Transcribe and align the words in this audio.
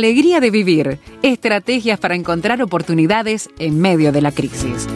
alegría 0.00 0.40
de 0.40 0.50
vivir, 0.50 0.98
estrategias 1.22 2.00
para 2.00 2.14
encontrar 2.14 2.62
oportunidades 2.62 3.50
en 3.58 3.78
medio 3.78 4.12
de 4.12 4.22
la 4.22 4.32
crisis. 4.32 4.86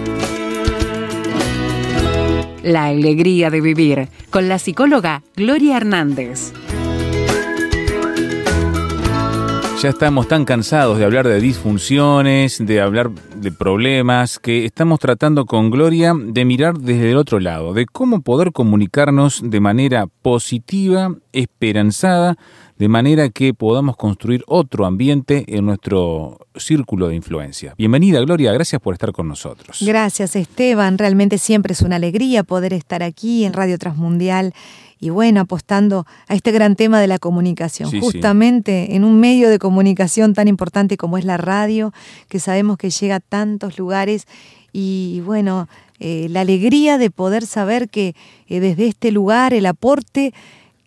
La 2.63 2.87
alegría 2.87 3.51
de 3.51 3.61
vivir 3.61 4.09
con 4.31 4.49
la 4.49 4.59
psicóloga 4.59 5.23
Gloria 5.37 5.77
Hernández. 5.77 6.55
Ya 9.83 9.91
estamos 9.91 10.27
tan 10.27 10.47
cansados 10.47 10.97
de 10.97 11.05
hablar 11.05 11.29
de 11.29 11.39
disfunciones, 11.39 12.65
de 12.65 12.81
hablar 12.81 13.11
de 13.11 13.53
problemas, 13.53 14.39
que 14.39 14.65
estamos 14.65 14.99
tratando 14.99 15.45
con 15.45 15.69
Gloria 15.69 16.15
de 16.19 16.47
mirar 16.47 16.79
desde 16.79 17.11
el 17.11 17.19
otro 17.19 17.39
lado, 17.41 17.75
de 17.75 17.85
cómo 17.85 18.23
poder 18.23 18.53
comunicarnos 18.53 19.43
de 19.45 19.61
manera 19.61 20.07
positiva, 20.23 21.15
esperanzada, 21.35 22.39
de 22.79 22.89
manera 22.89 23.29
que 23.29 23.55
podamos 23.55 23.97
construir 23.97 24.43
otro 24.47 24.87
ambiente 24.87 25.45
en 25.47 25.67
nuestro 25.67 26.39
círculo 26.57 27.09
de 27.09 27.15
influencia. 27.15 27.75
Bienvenida 27.79 28.21
Gloria, 28.21 28.53
gracias 28.53 28.81
por 28.81 28.95
estar 28.95 29.13
con 29.13 29.29
nosotros. 29.29 29.79
Gracias 29.81 30.37
Esteban, 30.37 30.99
realmente 30.99 31.39
siempre 31.39 31.73
es 31.73 31.83
una 31.83 31.97
alegría 31.97 32.43
poder 32.43 32.73
estar 32.73 33.03
aquí 33.03 33.45
en 33.45 33.53
Radio 33.53 33.79
Transmundial 33.79 34.55
y 34.99 35.11
bueno, 35.11 35.43
apostando 35.43 36.07
a 36.29 36.35
este 36.35 36.51
gran 36.51 36.77
tema 36.77 37.01
de 37.01 37.07
la 37.07 37.19
comunicación, 37.19 37.91
justamente 38.01 38.97
en 38.97 39.05
un 39.05 39.21
medio 39.21 39.51
de 39.51 39.59
comunicación 39.59 40.33
tan 40.33 40.49
importante 40.49 40.97
como 40.97 41.19
es 41.19 41.25
la 41.25 41.37
radio, 41.37 41.93
que 42.29 42.41
sabemos 42.41 42.79
que 42.79 42.91
llega 42.91 43.17
a 43.17 43.21
tantos 43.21 43.79
lugares 43.79 44.27
y 44.73 45.21
bueno, 45.25 45.69
eh, 46.01 46.27
la 46.31 46.41
alegría 46.41 46.99
de 46.99 47.11
poder 47.11 47.47
saber 47.47 47.89
que 47.89 48.15
eh, 48.49 48.61
desde 48.61 48.87
este 48.87 49.13
lugar 49.13 49.55
el 49.55 49.67
aporte 49.67 50.33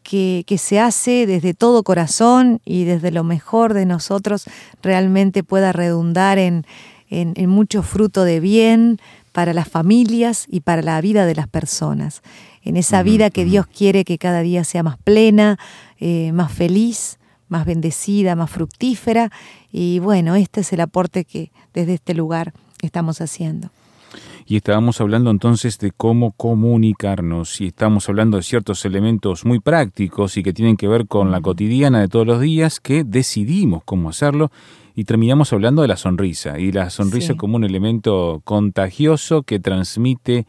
que, 0.10 0.58
se 0.58 0.80
hace 0.80 1.26
desde 1.26 1.54
todo 1.54 1.84
corazón 1.84 2.62
y 2.64 2.86
desde 2.86 3.12
lo 3.12 3.24
mejor 3.24 3.74
de 3.74 3.86
nosotros 3.86 4.46
realmente 4.82 5.44
pueda 5.44 5.74
redundar 5.74 6.40
en, 6.40 6.66
en 7.10 7.50
mucho 7.50 7.84
fruto 7.84 8.24
de 8.24 8.40
bien 8.40 9.00
para 9.32 9.54
las 9.54 9.68
familias 9.68 10.46
y 10.50 10.62
para 10.62 10.82
la 10.82 11.00
vida 11.02 11.26
de 11.26 11.36
las 11.36 11.48
personas 11.48 12.22
en 12.68 12.76
esa 12.76 13.02
vida 13.02 13.30
que 13.30 13.46
Dios 13.46 13.66
quiere 13.66 14.04
que 14.04 14.18
cada 14.18 14.42
día 14.42 14.66
sea 14.66 14.84
más 14.84 14.98
plena, 14.98 15.58
eh, 16.00 16.34
más 16.34 16.52
feliz, 16.52 17.18
más 17.48 17.66
bendecida, 17.66 18.36
más 18.36 18.52
fructífera. 18.52 19.32
Y 19.72 20.00
bueno, 20.00 20.36
este 20.36 20.62
es 20.62 20.74
el 20.74 20.82
aporte 20.82 21.24
que 21.24 21.52
desde 21.74 21.94
este 21.94 22.14
lugar 22.14 22.54
estamos 22.82 23.22
haciendo. 23.22 23.70
Y 24.46 24.56
estábamos 24.56 25.02
hablando 25.02 25.30
entonces 25.30 25.78
de 25.78 25.92
cómo 25.92 26.32
comunicarnos 26.32 27.60
y 27.60 27.68
estamos 27.68 28.08
hablando 28.08 28.38
de 28.38 28.44
ciertos 28.44 28.86
elementos 28.86 29.46
muy 29.46 29.60
prácticos 29.60 30.38
y 30.38 30.44
que 30.44 30.54
tienen 30.54 30.78
que 30.78 30.88
ver 30.88 31.08
con 31.08 31.32
la 31.32 31.42
cotidiana 31.42 32.00
de 32.00 32.08
todos 32.08 32.26
los 32.26 32.40
días 32.40 32.80
que 32.80 33.04
decidimos 33.04 33.84
cómo 33.84 34.10
hacerlo 34.10 34.52
y 34.96 35.04
terminamos 35.04 35.54
hablando 35.54 35.84
de 35.84 35.90
la 35.90 35.98
sonrisa 35.98 36.58
y 36.58 36.72
la 36.72 36.90
sonrisa 36.90 37.36
como 37.36 37.58
un 37.58 37.64
elemento 37.64 38.42
contagioso 38.44 39.44
que 39.44 39.60
transmite 39.60 40.48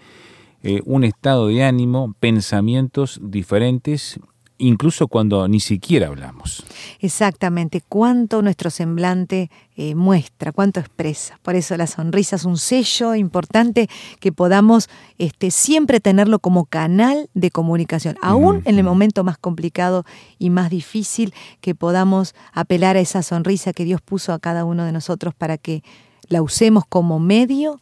eh, 0.63 0.81
un 0.87 1.05
estado 1.05 1.49
de 1.49 1.65
ánimo, 1.65 2.15
pensamientos 2.19 3.21
diferentes, 3.23 4.19
incluso 4.59 5.09
cuando 5.09 5.47
ni 5.49 5.61
siquiera 5.61 6.09
hablamos. 6.09 6.65
Exactamente, 7.01 7.83
cuánto 7.89 8.43
nuestro 8.43 8.71
semblante 8.71 9.51
eh, 9.77 9.95
muestra, 9.95 10.53
cuánto 10.53 10.81
expresa. 10.81 11.39
Por 11.43 11.55
eso 11.55 11.77
la 11.77 11.87
sonrisa 11.87 12.37
es 12.37 12.45
un 12.45 12.59
sello 12.59 13.15
importante 13.15 13.89
que 14.21 14.33
podamos 14.33 14.91
este, 15.19 15.51
siempre 15.51 16.01
tenerlo 16.01 16.41
como 16.41 16.67
canal 16.67 17.31
de 17.35 17.51
comunicación, 17.51 18.17
aún 18.21 18.63
en 18.65 18.79
el 18.79 18.85
momento 18.85 19.25
más 19.25 19.39
complicado 19.39 20.05
y 20.39 20.51
más 20.51 20.71
difícil, 20.71 21.33
que 21.61 21.75
podamos 21.75 22.35
apelar 22.53 22.97
a 22.97 23.01
esa 23.01 23.23
sonrisa 23.23 23.73
que 23.73 23.85
Dios 23.85 24.01
puso 24.01 24.33
a 24.33 24.39
cada 24.39 24.65
uno 24.65 24.85
de 24.85 24.93
nosotros 24.93 25.35
para 25.35 25.57
que 25.57 25.83
la 26.29 26.43
usemos 26.43 26.85
como 26.87 27.19
medio 27.19 27.81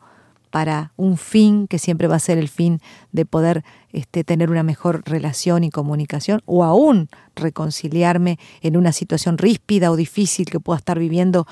para 0.56 0.90
un 0.96 1.18
fin 1.18 1.68
que 1.68 1.78
siempre 1.78 2.08
va 2.08 2.16
a 2.16 2.18
ser 2.18 2.38
el 2.38 2.48
fin 2.48 2.80
de 3.12 3.26
poder 3.26 3.62
este, 3.92 4.24
tener 4.24 4.50
una 4.50 4.62
mejor 4.62 5.02
relación 5.04 5.64
y 5.64 5.70
comunicación 5.70 6.40
o 6.46 6.64
aún 6.64 7.10
reconciliarme 7.34 8.38
en 8.62 8.78
una 8.78 8.92
situación 8.92 9.36
ríspida 9.36 9.90
o 9.90 9.96
difícil 9.96 10.46
que 10.46 10.58
pueda 10.58 10.78
estar 10.78 10.98
viviendo 10.98 11.46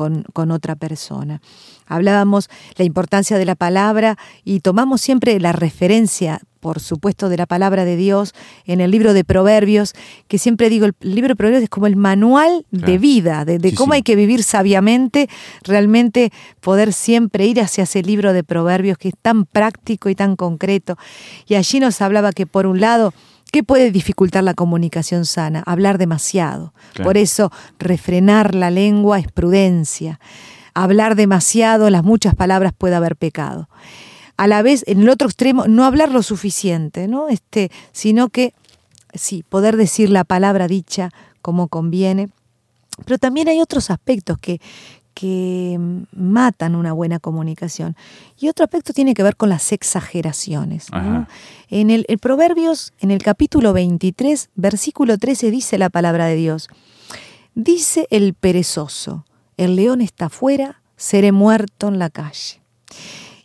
con, 0.00 0.22
con, 0.32 0.50
otra 0.50 0.76
persona. 0.76 1.42
Hablábamos 1.84 2.48
la 2.76 2.86
importancia 2.86 3.36
de 3.36 3.44
la 3.44 3.54
palabra 3.54 4.16
y 4.46 4.60
tomamos 4.60 5.02
siempre 5.02 5.38
la 5.40 5.52
referencia 5.52 6.40
por 6.60 6.78
supuesto, 6.78 7.28
de 7.30 7.38
la 7.38 7.46
palabra 7.46 7.84
de 7.84 7.96
Dios 7.96 8.34
en 8.66 8.80
el 8.80 8.90
libro 8.90 9.14
de 9.14 9.24
Proverbios, 9.24 9.94
que 10.28 10.38
siempre 10.38 10.68
digo, 10.68 10.84
el 10.84 10.94
libro 11.00 11.28
de 11.28 11.36
Proverbios 11.36 11.62
es 11.62 11.70
como 11.70 11.86
el 11.86 11.96
manual 11.96 12.66
de 12.70 12.98
vida, 12.98 13.46
de, 13.46 13.74
cómo 13.74 13.94
hay 13.94 14.02
que 14.02 14.14
vivir 14.14 14.42
sabiamente, 14.42 15.28
realmente 15.62 16.30
poder 16.60 16.92
siempre 16.92 17.46
ir 17.46 17.60
hacia 17.62 17.84
ese 17.84 18.02
libro 18.02 18.34
de 18.34 18.44
Proverbios 18.44 18.98
que 18.98 19.08
es 19.08 19.14
tan 19.20 19.46
práctico 19.46 20.10
y 20.10 20.14
tan 20.14 20.36
concreto. 20.36 20.98
Y 21.46 21.54
allí 21.54 21.80
nos 21.80 22.02
hablaba 22.02 22.32
que 22.32 22.46
por 22.46 22.66
un 22.66 22.78
lado, 22.78 23.14
¿Qué 23.50 23.62
puede 23.62 23.90
dificultar 23.90 24.44
la 24.44 24.54
comunicación 24.54 25.24
sana? 25.24 25.62
Hablar 25.66 25.98
demasiado. 25.98 26.72
Por 27.02 27.16
eso, 27.16 27.50
refrenar 27.78 28.54
la 28.54 28.70
lengua 28.70 29.18
es 29.18 29.30
prudencia. 29.30 30.20
Hablar 30.74 31.16
demasiado, 31.16 31.90
las 31.90 32.04
muchas 32.04 32.34
palabras 32.34 32.72
puede 32.76 32.94
haber 32.94 33.16
pecado 33.16 33.68
a 34.40 34.46
la 34.46 34.62
vez, 34.62 34.84
en 34.86 35.02
el 35.02 35.10
otro 35.10 35.28
extremo, 35.28 35.66
no 35.68 35.84
hablar 35.84 36.10
lo 36.10 36.22
suficiente, 36.22 37.08
¿no? 37.08 37.28
Este, 37.28 37.70
sino 37.92 38.30
que, 38.30 38.54
sí, 39.12 39.44
poder 39.46 39.76
decir 39.76 40.08
la 40.08 40.24
palabra 40.24 40.66
dicha 40.66 41.10
como 41.42 41.68
conviene. 41.68 42.30
Pero 43.04 43.18
también 43.18 43.48
hay 43.48 43.60
otros 43.60 43.90
aspectos 43.90 44.38
que, 44.38 44.58
que 45.14 45.78
matan 46.12 46.74
una 46.74 46.92
buena 46.92 47.18
comunicación. 47.18 47.96
Y 48.38 48.48
otro 48.48 48.64
aspecto 48.64 48.92
tiene 48.92 49.14
que 49.14 49.22
ver 49.22 49.36
con 49.36 49.48
las 49.48 49.72
exageraciones. 49.72 50.88
En 51.68 51.90
el, 51.90 52.04
el, 52.08 52.18
Proverbios, 52.18 52.92
en 53.00 53.10
el 53.10 53.22
capítulo 53.22 53.72
23, 53.72 54.50
versículo 54.54 55.18
13, 55.18 55.50
dice 55.50 55.78
la 55.78 55.90
palabra 55.90 56.26
de 56.26 56.36
Dios. 56.36 56.68
Dice 57.54 58.06
el 58.10 58.34
perezoso, 58.34 59.24
el 59.56 59.76
león 59.76 60.00
está 60.00 60.26
afuera, 60.26 60.82
seré 60.96 61.32
muerto 61.32 61.88
en 61.88 61.98
la 61.98 62.10
calle. 62.10 62.60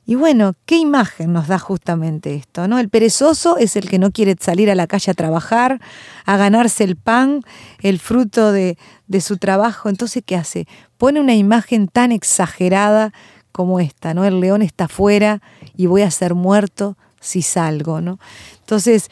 Y 0.08 0.14
bueno, 0.14 0.54
¿qué 0.68 0.78
imagen 0.78 1.34
nos 1.34 1.48
da 1.48 1.58
justamente 1.58 2.36
esto? 2.36 2.68
¿no? 2.68 2.78
El 2.78 2.90
perezoso 2.90 3.58
es 3.58 3.75
el 3.75 3.90
que 3.90 3.98
no 3.98 4.12
quiere 4.12 4.36
salir 4.40 4.70
a 4.70 4.75
la 4.75 4.86
calle 4.86 5.12
a 5.12 5.16
trabajar, 5.16 5.81
a 6.25 6.38
ganarse 6.38 6.84
el 6.84 6.96
pan, 6.96 7.42
el 7.81 7.98
fruto 7.98 8.52
de, 8.52 8.78
de 9.08 9.22
su 9.22 9.38
trabajo. 9.38 9.90
Entonces, 9.90 10.22
¿qué 10.24 10.36
hace? 10.36 10.68
Pone 10.97 11.19
una 11.19 11.35
imagen 11.35 11.88
tan 11.88 12.11
exagerada 12.11 13.13
como 13.51 13.79
esta, 13.79 14.13
¿no? 14.13 14.25
El 14.25 14.39
león 14.39 14.61
está 14.61 14.85
afuera 14.85 15.41
y 15.75 15.85
voy 15.85 16.01
a 16.01 16.11
ser 16.11 16.35
muerto 16.35 16.97
si 17.19 17.41
salgo, 17.41 18.01
¿no? 18.01 18.19
Entonces, 18.59 19.09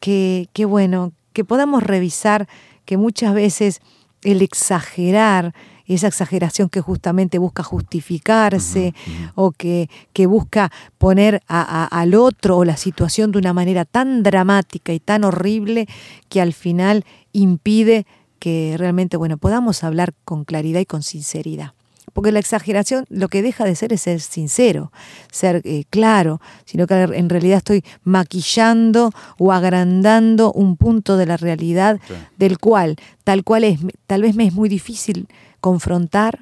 qué, 0.00 0.48
qué 0.52 0.64
bueno, 0.64 1.12
que 1.32 1.44
podamos 1.44 1.82
revisar 1.82 2.48
que 2.84 2.96
muchas 2.96 3.34
veces 3.34 3.80
el 4.22 4.42
exagerar, 4.42 5.54
esa 5.86 6.06
exageración 6.06 6.68
que 6.68 6.80
justamente 6.80 7.38
busca 7.38 7.62
justificarse 7.62 8.94
o 9.34 9.50
que, 9.50 9.90
que, 10.12 10.26
busca 10.26 10.70
poner 10.98 11.42
al 11.48 12.14
otro 12.14 12.58
o 12.58 12.64
la 12.64 12.76
situación 12.76 13.32
de 13.32 13.38
una 13.38 13.52
manera 13.52 13.84
tan 13.84 14.22
dramática 14.22 14.92
y 14.92 15.00
tan 15.00 15.24
horrible 15.24 15.86
que 16.28 16.40
al 16.40 16.52
final 16.52 17.04
impide 17.32 18.06
que 18.42 18.74
realmente 18.76 19.16
bueno, 19.16 19.38
podamos 19.38 19.84
hablar 19.84 20.14
con 20.24 20.42
claridad 20.44 20.80
y 20.80 20.84
con 20.84 21.04
sinceridad. 21.04 21.74
Porque 22.12 22.32
la 22.32 22.40
exageración 22.40 23.04
lo 23.08 23.28
que 23.28 23.40
deja 23.40 23.64
de 23.64 23.76
ser 23.76 23.92
es 23.92 24.00
ser 24.00 24.20
sincero, 24.20 24.90
ser 25.30 25.62
eh, 25.64 25.84
claro, 25.90 26.40
sino 26.64 26.88
que 26.88 26.94
en 26.94 27.28
realidad 27.28 27.58
estoy 27.58 27.84
maquillando 28.02 29.12
o 29.38 29.52
agrandando 29.52 30.52
un 30.52 30.76
punto 30.76 31.16
de 31.16 31.26
la 31.26 31.36
realidad 31.36 32.00
del 32.36 32.58
cual, 32.58 32.96
tal 33.22 33.44
cual 33.44 33.62
es, 33.62 33.78
tal 34.08 34.22
vez 34.22 34.34
me 34.34 34.48
es 34.48 34.52
muy 34.52 34.68
difícil 34.68 35.28
confrontar, 35.60 36.40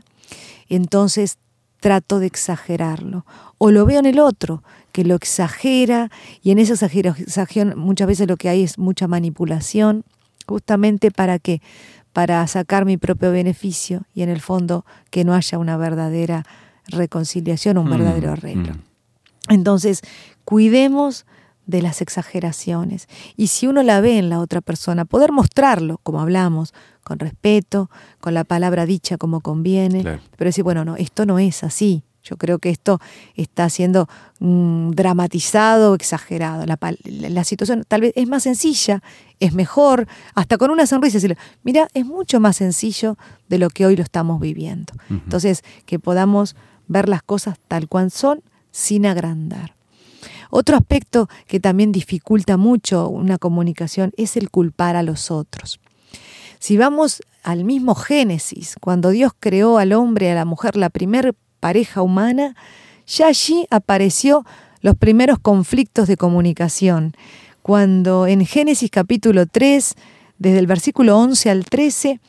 entonces 0.71 1.37
trato 1.81 2.19
de 2.19 2.29
exagerarlo. 2.29 3.27
O 3.59 3.71
lo 3.71 3.85
veo 3.85 3.99
en 3.99 4.07
el 4.07 4.21
otro, 4.21 4.63
que 4.93 5.05
lo 5.05 5.17
exagera, 5.17 6.11
y 6.43 6.51
en 6.51 6.61
esa 6.61 6.73
exageración 6.73 7.79
muchas 7.79 8.09
veces 8.09 8.27
lo 8.27 8.39
que 8.39 8.49
hay 8.49 8.63
es 8.63 8.79
mucha 8.79 9.07
manipulación, 9.07 10.07
justamente 10.51 11.13
para 11.13 11.39
que 11.39 11.63
para 12.13 12.45
sacar 12.49 12.85
mi 12.85 12.97
propio 12.97 13.31
beneficio 13.31 14.03
y 14.13 14.23
en 14.23 14.31
el 14.31 14.41
fondo 14.41 14.85
que 15.11 15.25
no 15.25 15.33
haya 15.33 15.59
una 15.59 15.77
verdadera 15.77 16.45
reconciliación, 16.89 17.79
un 17.79 17.87
mm, 17.87 17.91
verdadero 17.91 18.33
arreglo. 18.33 18.75
Mm. 18.75 18.81
Entonces, 19.51 20.03
cuidemos 20.45 21.25
de 21.67 21.83
las 21.83 22.03
exageraciones. 22.03 23.07
Y 23.37 23.47
si 23.47 23.69
uno 23.69 23.85
la 23.85 24.01
ve 24.01 24.19
en 24.19 24.29
la 24.29 24.41
otra 24.41 24.61
persona, 24.61 25.05
poder 25.05 25.31
mostrarlo, 25.31 26.01
como 26.03 26.21
hablamos, 26.21 26.75
con 27.05 27.21
respeto, 27.21 27.91
con 28.21 28.35
la 28.35 28.43
palabra 28.43 28.87
dicha 28.87 29.17
como 29.17 29.41
conviene, 29.41 30.03
pero 30.37 30.49
decir, 30.49 30.65
bueno, 30.65 30.85
no, 30.85 30.97
esto 30.97 31.27
no 31.27 31.39
es 31.39 31.63
así, 31.63 32.03
Yo 32.23 32.37
creo 32.37 32.59
que 32.59 32.71
esto 32.71 33.01
está 33.35 33.69
siendo 33.71 34.09
mm, 34.41 34.91
dramatizado, 34.91 35.95
exagerado. 35.95 36.65
La, 36.67 37.45
situación 37.45 37.85
tal 37.89 38.03
vez 38.03 38.13
es 38.15 38.29
más 38.29 38.43
sencilla, 38.43 39.03
es 39.39 39.53
mejor, 39.53 40.07
hasta 40.35 40.59
con 40.59 40.71
una 40.71 40.87
sonrisa 40.87 41.17
decirle, 41.17 41.39
mira, 41.63 41.89
es 41.95 42.05
mucho 42.05 42.41
más 42.41 42.57
sencillo 42.57 43.17
de 43.49 43.59
lo 43.59 43.71
que 43.71 43.87
hoy 43.87 43.97
lo 43.97 44.03
estamos 44.03 44.41
viviendo. 44.41 44.93
Entonces, 45.09 45.63
que 45.87 45.99
podamos 45.99 46.57
ver 46.89 47.09
las 47.09 47.23
cosas 47.23 47.59
tal 47.69 47.89
cual 47.89 48.11
son 48.11 48.43
sin 48.71 49.07
agrandar. 49.07 49.75
Otro 50.51 50.77
aspecto 50.77 51.29
que 51.47 51.61
también 51.61 51.93
dificulta 51.93 52.57
mucho 52.57 53.09
una 53.09 53.39
comunicación 53.39 54.13
es 54.17 54.37
el 54.37 54.51
culpar 54.51 54.97
a 54.97 55.03
los 55.03 55.31
otros. 55.31 55.81
Si 56.59 56.77
vamos 56.77 57.23
al 57.43 57.65
mismo 57.65 57.95
Génesis, 57.95 58.77
cuando 58.81 59.11
Dios 59.11 59.33
creó 59.39 59.79
al 59.79 59.93
hombre 59.93 60.27
y 60.27 60.31
a 60.31 60.35
la 60.35 60.45
mujer, 60.45 60.77
la 60.77 60.91
primera 60.91 61.33
pareja 61.61 62.03
humana, 62.03 62.57
ya 63.07 63.29
allí 63.29 63.67
apareció 63.71 64.45
los 64.81 64.97
primeros 64.97 65.39
conflictos 65.39 66.09
de 66.09 66.17
comunicación. 66.17 67.15
Cuando 67.63 68.27
en 68.27 68.45
Génesis 68.47 68.91
capítulo 68.91 69.47
3, 69.47 69.95
desde 70.39 70.59
el 70.59 70.67
versículo 70.67 71.19
11 71.19 71.51
al 71.51 71.65
13, 71.65 72.21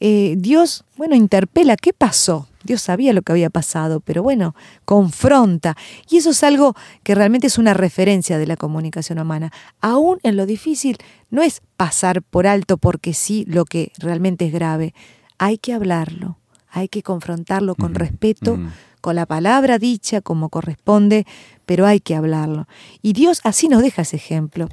eh, 0.00 0.34
Dios, 0.36 0.84
bueno, 0.96 1.14
interpela, 1.14 1.76
¿qué 1.76 1.92
pasó? 1.92 2.48
Dios 2.64 2.82
sabía 2.82 3.12
lo 3.12 3.22
que 3.22 3.32
había 3.32 3.48
pasado, 3.48 4.00
pero 4.00 4.22
bueno, 4.22 4.54
confronta. 4.84 5.76
Y 6.10 6.18
eso 6.18 6.30
es 6.30 6.42
algo 6.42 6.74
que 7.02 7.14
realmente 7.14 7.46
es 7.46 7.58
una 7.58 7.72
referencia 7.72 8.38
de 8.38 8.46
la 8.46 8.56
comunicación 8.56 9.18
humana. 9.18 9.52
Aún 9.80 10.18
en 10.22 10.36
lo 10.36 10.44
difícil, 10.44 10.98
no 11.30 11.42
es 11.42 11.62
pasar 11.76 12.22
por 12.22 12.46
alto 12.46 12.76
porque 12.76 13.14
sí 13.14 13.44
lo 13.48 13.64
que 13.64 13.92
realmente 13.98 14.46
es 14.46 14.52
grave. 14.52 14.94
Hay 15.38 15.58
que 15.58 15.72
hablarlo, 15.72 16.38
hay 16.76 16.88
que 16.88 17.02
confrontarlo 17.02 17.74
con 17.74 17.94
respeto, 17.94 18.58
con 19.00 19.16
la 19.16 19.24
palabra 19.24 19.78
dicha 19.78 20.20
como 20.20 20.50
corresponde, 20.50 21.26
pero 21.64 21.86
hay 21.86 22.00
que 22.00 22.14
hablarlo. 22.14 22.68
Y 23.00 23.14
Dios 23.14 23.40
así 23.44 23.68
nos 23.68 23.80
deja 23.80 24.02
ese 24.02 24.16
ejemplo. 24.16 24.68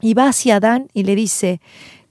Y 0.00 0.14
va 0.14 0.28
hacia 0.28 0.56
Adán 0.56 0.88
y 0.92 1.04
le 1.04 1.14
dice, 1.14 1.60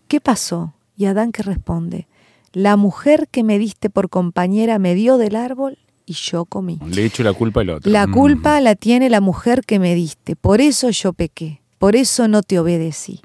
¿qué 0.07 0.21
pasó? 0.21 0.73
Y 0.95 1.03
Adán 1.03 1.33
que 1.33 1.43
responde, 1.43 2.07
la 2.53 2.77
mujer 2.77 3.27
que 3.29 3.43
me 3.43 3.59
diste 3.59 3.89
por 3.89 4.09
compañera 4.09 4.79
me 4.79 4.95
dio 4.95 5.17
del 5.17 5.35
árbol 5.35 5.77
y 6.05 6.13
yo 6.13 6.45
comí. 6.45 6.79
Le 6.87 7.03
echo 7.03 7.21
la 7.21 7.33
culpa 7.33 7.59
al 7.59 7.71
otro. 7.71 7.91
La 7.91 8.07
culpa 8.07 8.61
la 8.61 8.75
tiene 8.75 9.09
la 9.09 9.19
mujer 9.19 9.65
que 9.65 9.79
me 9.79 9.95
diste, 9.95 10.37
por 10.37 10.61
eso 10.61 10.91
yo 10.91 11.11
pequé, 11.11 11.61
por 11.77 11.97
eso 11.97 12.29
no 12.29 12.41
te 12.41 12.57
obedecí. 12.57 13.19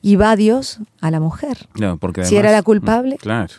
Y 0.00 0.16
va 0.16 0.36
Dios 0.36 0.78
a 1.02 1.10
la 1.10 1.20
mujer. 1.20 1.68
No, 1.78 1.98
porque 1.98 2.24
si 2.24 2.36
era 2.36 2.50
la 2.50 2.62
culpable. 2.62 3.16
Mm, 3.16 3.18
claro. 3.18 3.54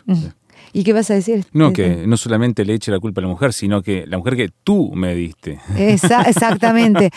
¿Y 0.72 0.84
qué 0.84 0.92
vas 0.92 1.10
a 1.10 1.14
decir? 1.14 1.44
No, 1.52 1.72
que 1.72 2.06
no 2.06 2.16
solamente 2.16 2.64
le 2.64 2.74
eche 2.74 2.90
la 2.90 3.00
culpa 3.00 3.20
a 3.20 3.22
la 3.22 3.28
mujer, 3.28 3.52
sino 3.52 3.82
que 3.82 4.06
la 4.06 4.18
mujer 4.18 4.36
que 4.36 4.50
tú 4.64 4.92
me 4.94 5.14
diste. 5.14 5.58
exactamente. 5.76 7.10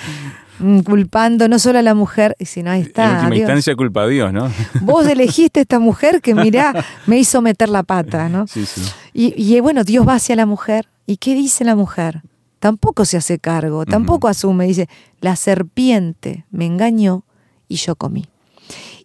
Mm, 0.59 0.79
culpando 0.79 1.47
no 1.47 1.57
solo 1.59 1.79
a 1.79 1.81
la 1.81 1.93
mujer, 1.93 2.35
sino 2.39 2.71
ahí 2.71 2.81
está. 2.81 3.05
En 3.05 3.25
última 3.25 3.35
instancia 3.37 3.75
culpa 3.75 4.03
a 4.03 4.07
Dios, 4.07 4.31
¿no? 4.31 4.51
Vos 4.81 5.07
elegiste 5.07 5.61
esta 5.61 5.79
mujer 5.79 6.21
que, 6.21 6.35
mirá, 6.35 6.73
me 7.07 7.17
hizo 7.17 7.41
meter 7.41 7.69
la 7.69 7.83
pata, 7.83 8.29
¿no? 8.29 8.47
Sí, 8.47 8.65
sí. 8.65 8.81
Y, 9.13 9.33
y 9.35 9.59
bueno, 9.59 9.83
Dios 9.83 10.07
va 10.07 10.15
hacia 10.15 10.35
la 10.35 10.45
mujer. 10.45 10.87
¿Y 11.05 11.17
qué 11.17 11.33
dice 11.33 11.63
la 11.63 11.75
mujer? 11.75 12.21
Tampoco 12.59 13.03
se 13.03 13.17
hace 13.17 13.39
cargo, 13.39 13.85
tampoco 13.85 14.29
asume. 14.29 14.65
Dice, 14.65 14.87
la 15.19 15.35
serpiente 15.35 16.45
me 16.49 16.65
engañó 16.65 17.25
y 17.67 17.75
yo 17.75 17.95
comí. 17.95 18.25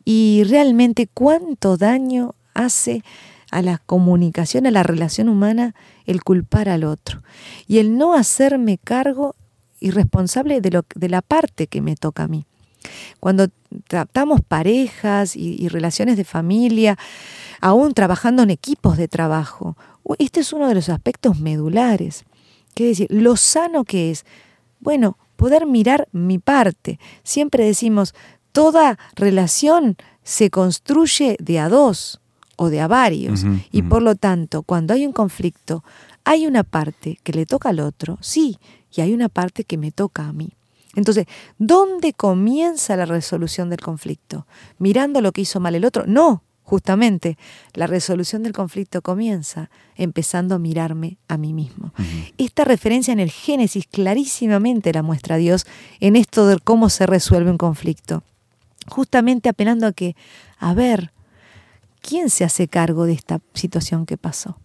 Y 0.05 0.45
realmente 0.49 1.09
cuánto 1.13 1.77
daño 1.77 2.35
hace 2.55 3.03
a 3.51 3.63
la 3.63 3.79
comunicación, 3.79 4.67
a 4.67 4.71
la 4.71 4.83
relación 4.83 5.29
humana, 5.29 5.75
el 6.07 6.23
culpar 6.23 6.69
al 6.69 6.85
otro. 6.85 7.23
Y 7.67 7.79
el 7.79 7.97
no 7.97 8.15
hacerme 8.15 8.79
cargo 8.79 9.35
y 9.81 9.91
responsable 9.91 10.61
de, 10.61 10.71
lo, 10.71 10.85
de 10.95 11.09
la 11.09 11.23
parte 11.23 11.67
que 11.67 11.81
me 11.81 11.97
toca 11.97 12.25
a 12.25 12.29
mí. 12.29 12.47
Cuando 13.21 13.49
tratamos 13.87 14.41
parejas 14.41 15.37
y, 15.37 15.69
relaciones 15.69 16.17
de 16.17 16.25
familia, 16.25 16.99
aún 17.61 17.95
trabajando 17.95 18.43
en 18.43 18.51
equipos 18.51 18.97
de 18.97 19.09
trabajo, 19.09 19.77
este 20.19 20.41
es 20.41 20.53
uno 20.53 20.69
de 20.69 20.75
los 20.75 20.89
aspectos 20.89 21.39
medulares. 21.39 22.25
¿Qué 22.75 22.87
decir? 22.87 23.09
Lo 23.11 23.37
sano 23.37 23.85
que 23.85 24.11
es, 24.11 24.25
bueno, 24.81 25.19
poder 25.37 25.67
mirar 25.67 26.09
mi 26.13 26.39
parte. 26.39 26.99
Siempre 27.25 27.65
decimos, 27.65 28.15
toda 28.53 28.99
relación 29.17 29.97
se 30.23 30.51
construye 30.51 31.37
de 31.41 31.59
a 31.59 31.69
dos 31.69 32.21
o 32.59 32.69
de 32.71 32.81
a 32.81 32.89
varios. 32.89 33.45
y 33.73 33.83
por 33.83 34.03
lo 34.03 34.17
tanto, 34.17 34.63
cuando 34.63 34.93
hay 34.93 35.07
un 35.07 35.13
conflicto, 35.13 35.85
hay 36.25 36.47
una 36.47 36.65
parte 36.65 37.19
que 37.23 37.33
le 37.33 37.47
toca 37.47 37.71
al 37.71 37.81
otro, 37.81 38.19
sí, 38.21 38.59
y 38.95 39.01
hay 39.01 39.15
una 39.15 39.29
parte 39.29 39.65
que 39.65 39.79
me 39.79 39.93
toca 39.93 40.27
a 40.27 40.33
mí. 40.33 40.51
Entonces, 40.95 41.27
¿dónde 41.59 42.13
comienza 42.13 42.97
la 42.97 43.07
resolución 43.07 43.71
del 43.71 43.81
conflicto? 43.81 44.47
¿Mirando 44.79 45.21
lo 45.21 45.33
que 45.33 45.43
hizo 45.43 45.61
mal 45.61 45.77
el 45.77 45.85
otro? 45.85 46.05
No, 46.07 46.43
justamente, 46.65 47.39
la 47.75 47.87
resolución 47.87 48.43
del 48.43 48.53
conflicto 48.53 49.01
comienza 49.01 49.71
empezando 49.95 50.57
a 50.57 50.59
mirarme 50.59 51.19
a 51.29 51.37
mí 51.37 51.53
mismo. 51.55 51.93
Esta 52.37 52.65
referencia 52.65 53.13
en 53.13 53.21
el 53.21 53.31
Génesis 53.31 53.87
clarísimamente 53.87 54.93
la 54.93 55.03
muestra 55.03 55.37
Dios 55.37 55.67
en 56.01 56.17
esto 56.17 56.47
de 56.49 56.59
cómo 56.59 56.91
se 56.91 57.07
resuelve 57.07 57.53
un 57.53 57.59
conflicto. 57.59 58.25
Justamente 58.89 59.49
apelando 59.49 59.87
a 59.87 59.93
que, 59.93 60.17
a 60.59 60.75
ver, 60.75 61.13
¿quién 62.01 62.31
se 62.31 62.45
hace 62.45 62.69
cargo 62.69 63.07
de 63.07 63.13
esta 63.13 63.41
situación 63.55 64.07
que 64.07 64.17
pasó? 64.17 64.59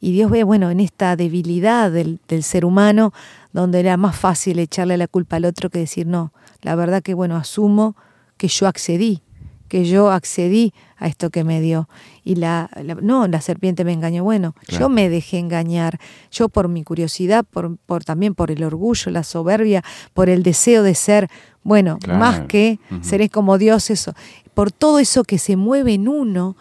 Y 0.00 0.12
Dios 0.12 0.30
ve, 0.30 0.44
bueno, 0.44 0.70
en 0.70 0.80
esta 0.80 1.16
debilidad 1.16 1.90
del, 1.90 2.20
ser 2.42 2.64
humano, 2.64 3.12
donde 3.52 3.80
era 3.80 3.96
más 3.96 4.16
fácil 4.16 4.58
echarle 4.58 4.96
la 4.96 5.08
culpa 5.08 5.36
al 5.36 5.44
otro 5.44 5.70
que 5.70 5.80
decir, 5.80 6.06
no, 6.06 6.32
la 6.62 6.74
verdad 6.76 7.02
que, 7.02 7.14
bueno, 7.14 7.36
asumo 7.36 7.96
que 8.36 8.48
yo 8.48 8.68
accedí, 8.68 9.22
que 9.68 9.84
yo 9.84 10.10
accedí 10.10 10.72
a 10.96 11.06
esto 11.06 11.30
que 11.30 11.44
me 11.44 11.60
dio. 11.60 11.88
Y 12.24 12.34
la, 12.34 12.70
no, 13.02 13.28
la 13.28 13.40
serpiente 13.40 13.84
me 13.84 13.92
engañó. 13.92 14.24
Bueno, 14.24 14.54
yo 14.66 14.88
me 14.88 15.08
dejé 15.08 15.38
engañar. 15.38 15.98
Yo 16.30 16.48
por 16.48 16.68
mi 16.68 16.82
curiosidad, 16.82 17.44
por, 17.44 17.76
por 17.78 18.04
también 18.04 18.34
por 18.34 18.50
el 18.50 18.64
orgullo, 18.64 19.10
la 19.10 19.22
soberbia, 19.22 19.84
por 20.14 20.28
el 20.28 20.42
deseo 20.42 20.82
de 20.82 20.94
ser, 20.94 21.28
bueno, 21.62 21.98
más 22.08 22.40
que 22.42 22.80
seré 23.02 23.28
como 23.28 23.58
Dios, 23.58 23.90
eso. 23.90 24.14
Por 24.54 24.72
todo 24.72 24.98
eso 24.98 25.22
que 25.22 25.38
se 25.38 25.56
mueve 25.56 25.94
en 25.94 26.08
uno 26.08 26.56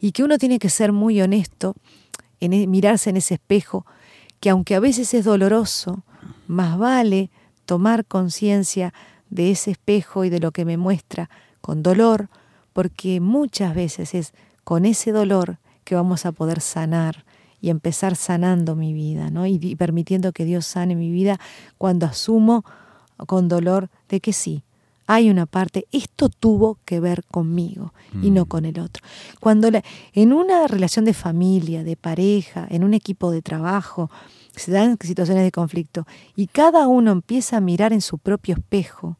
y 0.00 0.12
que 0.12 0.24
uno 0.24 0.38
tiene 0.38 0.58
que 0.58 0.70
ser 0.70 0.92
muy 0.92 1.20
honesto 1.20 1.74
en 2.40 2.52
e, 2.52 2.66
mirarse 2.66 3.10
en 3.10 3.16
ese 3.16 3.34
espejo, 3.34 3.86
que 4.40 4.50
aunque 4.50 4.74
a 4.74 4.80
veces 4.80 5.12
es 5.14 5.24
doloroso, 5.24 6.02
más 6.46 6.78
vale 6.78 7.30
tomar 7.66 8.04
conciencia 8.04 8.92
de 9.30 9.50
ese 9.50 9.70
espejo 9.70 10.24
y 10.24 10.30
de 10.30 10.40
lo 10.40 10.50
que 10.50 10.64
me 10.64 10.76
muestra 10.76 11.30
con 11.60 11.82
dolor, 11.82 12.28
porque 12.72 13.20
muchas 13.20 13.74
veces 13.74 14.14
es 14.14 14.32
con 14.64 14.84
ese 14.84 15.12
dolor 15.12 15.58
que 15.84 15.94
vamos 15.94 16.26
a 16.26 16.32
poder 16.32 16.60
sanar 16.60 17.24
y 17.60 17.70
empezar 17.70 18.16
sanando 18.16 18.74
mi 18.74 18.92
vida, 18.92 19.30
¿no? 19.30 19.46
Y 19.46 19.76
permitiendo 19.76 20.32
que 20.32 20.44
Dios 20.44 20.66
sane 20.66 20.96
mi 20.96 21.10
vida 21.10 21.38
cuando 21.78 22.06
asumo 22.06 22.64
con 23.26 23.48
dolor 23.48 23.88
de 24.08 24.20
que 24.20 24.32
sí, 24.32 24.64
hay 25.06 25.30
una 25.30 25.46
parte, 25.46 25.86
esto 25.92 26.28
tuvo 26.28 26.78
que 26.84 27.00
ver 27.00 27.24
conmigo 27.24 27.92
y 28.22 28.30
no 28.30 28.44
mm. 28.44 28.48
con 28.48 28.64
el 28.64 28.80
otro. 28.80 29.04
Cuando 29.40 29.68
en 30.12 30.32
una 30.32 30.66
relación 30.66 31.04
de 31.04 31.14
familia, 31.14 31.84
de 31.84 31.96
pareja, 31.96 32.66
en 32.70 32.84
un 32.84 32.94
equipo 32.94 33.30
de 33.30 33.42
trabajo, 33.42 34.10
se 34.56 34.70
dan 34.70 34.98
situaciones 35.00 35.44
de 35.44 35.52
conflicto 35.52 36.06
y 36.36 36.46
cada 36.46 36.86
uno 36.86 37.10
empieza 37.10 37.56
a 37.56 37.60
mirar 37.60 37.92
en 37.92 38.00
su 38.00 38.18
propio 38.18 38.54
espejo, 38.54 39.16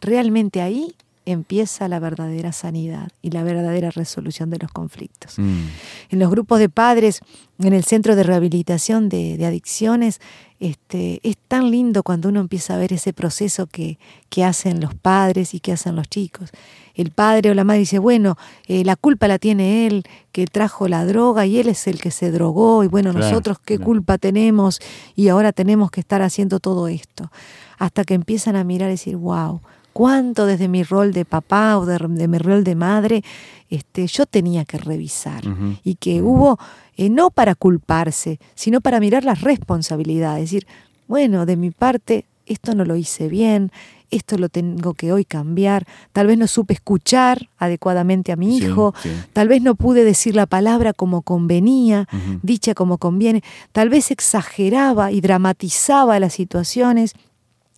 realmente 0.00 0.62
ahí 0.62 0.94
empieza 1.26 1.88
la 1.88 1.98
verdadera 1.98 2.52
sanidad 2.52 3.10
y 3.22 3.30
la 3.30 3.42
verdadera 3.42 3.90
resolución 3.90 4.50
de 4.50 4.58
los 4.58 4.70
conflictos. 4.70 5.38
Mm. 5.38 5.64
En 6.10 6.18
los 6.18 6.30
grupos 6.30 6.58
de 6.58 6.68
padres, 6.68 7.20
en 7.58 7.72
el 7.72 7.84
centro 7.84 8.14
de 8.14 8.22
rehabilitación 8.22 9.08
de, 9.08 9.44
adicciones, 9.44 10.20
este, 10.60 11.20
es 11.22 11.36
tan 11.48 11.70
lindo 11.70 12.02
cuando 12.02 12.28
uno 12.28 12.40
empieza 12.40 12.74
a 12.74 12.78
ver 12.78 12.92
ese 12.92 13.12
proceso 13.12 13.66
que, 13.66 13.98
que, 14.28 14.44
hacen 14.44 14.80
los 14.80 14.94
padres 14.94 15.54
y 15.54 15.60
que 15.60 15.72
hacen 15.72 15.96
los 15.96 16.08
chicos. 16.08 16.50
El 16.94 17.10
padre 17.10 17.50
o 17.50 17.54
la 17.54 17.64
madre 17.64 17.80
dice, 17.80 17.98
bueno, 17.98 18.36
eh, 18.66 18.84
la 18.84 18.96
culpa 18.96 19.26
la 19.26 19.38
tiene 19.38 19.86
él, 19.86 20.04
que 20.30 20.46
trajo 20.46 20.88
la 20.88 21.04
droga 21.04 21.44
y 21.46 21.58
él 21.58 21.68
es 21.68 21.86
el 21.86 22.00
que 22.00 22.10
se 22.10 22.30
drogó 22.30 22.84
y 22.84 22.86
bueno, 22.86 23.12
nosotros 23.12 23.58
qué 23.64 23.78
culpa 23.78 24.16
tenemos 24.18 24.80
y 25.16 25.28
ahora 25.28 25.52
tenemos 25.52 25.90
que 25.90 26.00
estar 26.00 26.22
haciendo 26.22 26.60
todo 26.60 26.86
esto. 26.88 27.30
Hasta 27.78 28.04
que 28.04 28.14
empiezan 28.14 28.54
a 28.54 28.62
mirar 28.62 28.90
y 28.90 28.92
decir, 28.92 29.16
wow, 29.16 29.60
cuánto 29.94 30.44
desde 30.44 30.68
mi 30.68 30.82
rol 30.82 31.12
de 31.12 31.24
papá 31.24 31.78
o 31.78 31.86
de, 31.86 32.28
mi 32.28 32.38
rol 32.38 32.64
de 32.64 32.74
madre 32.74 33.24
este, 33.70 34.06
yo 34.06 34.26
tenía 34.26 34.66
que 34.66 34.76
revisar. 34.76 35.42
Y 35.82 35.94
que 35.94 36.20
hubo, 36.20 36.58
eh, 36.96 37.08
no 37.08 37.30
para 37.30 37.54
culparse, 37.54 38.38
sino 38.54 38.82
para 38.82 39.00
mirar 39.00 39.24
las 39.24 39.40
responsabilidades, 39.40 40.50
decir, 40.50 40.66
bueno, 41.08 41.46
de 41.46 41.56
mi 41.56 41.70
parte 41.70 42.26
esto 42.46 42.74
no 42.74 42.84
lo 42.84 42.96
hice 42.96 43.28
bien, 43.28 43.70
esto 44.10 44.36
lo 44.36 44.48
tengo 44.48 44.94
que 44.94 45.12
hoy 45.12 45.24
cambiar, 45.24 45.86
tal 46.12 46.26
vez 46.26 46.38
no 46.38 46.46
supe 46.46 46.74
escuchar 46.74 47.48
adecuadamente 47.56 48.32
a 48.32 48.36
mi 48.36 48.56
hijo, 48.56 48.94
tal 49.32 49.48
vez 49.48 49.62
no 49.62 49.76
pude 49.76 50.04
decir 50.04 50.36
la 50.36 50.46
palabra 50.46 50.92
como 50.92 51.22
convenía, 51.22 52.06
dicha 52.42 52.74
como 52.74 52.98
conviene, 52.98 53.42
tal 53.72 53.88
vez 53.88 54.10
exageraba 54.10 55.10
y 55.12 55.20
dramatizaba 55.20 56.20
las 56.20 56.34
situaciones. 56.34 57.14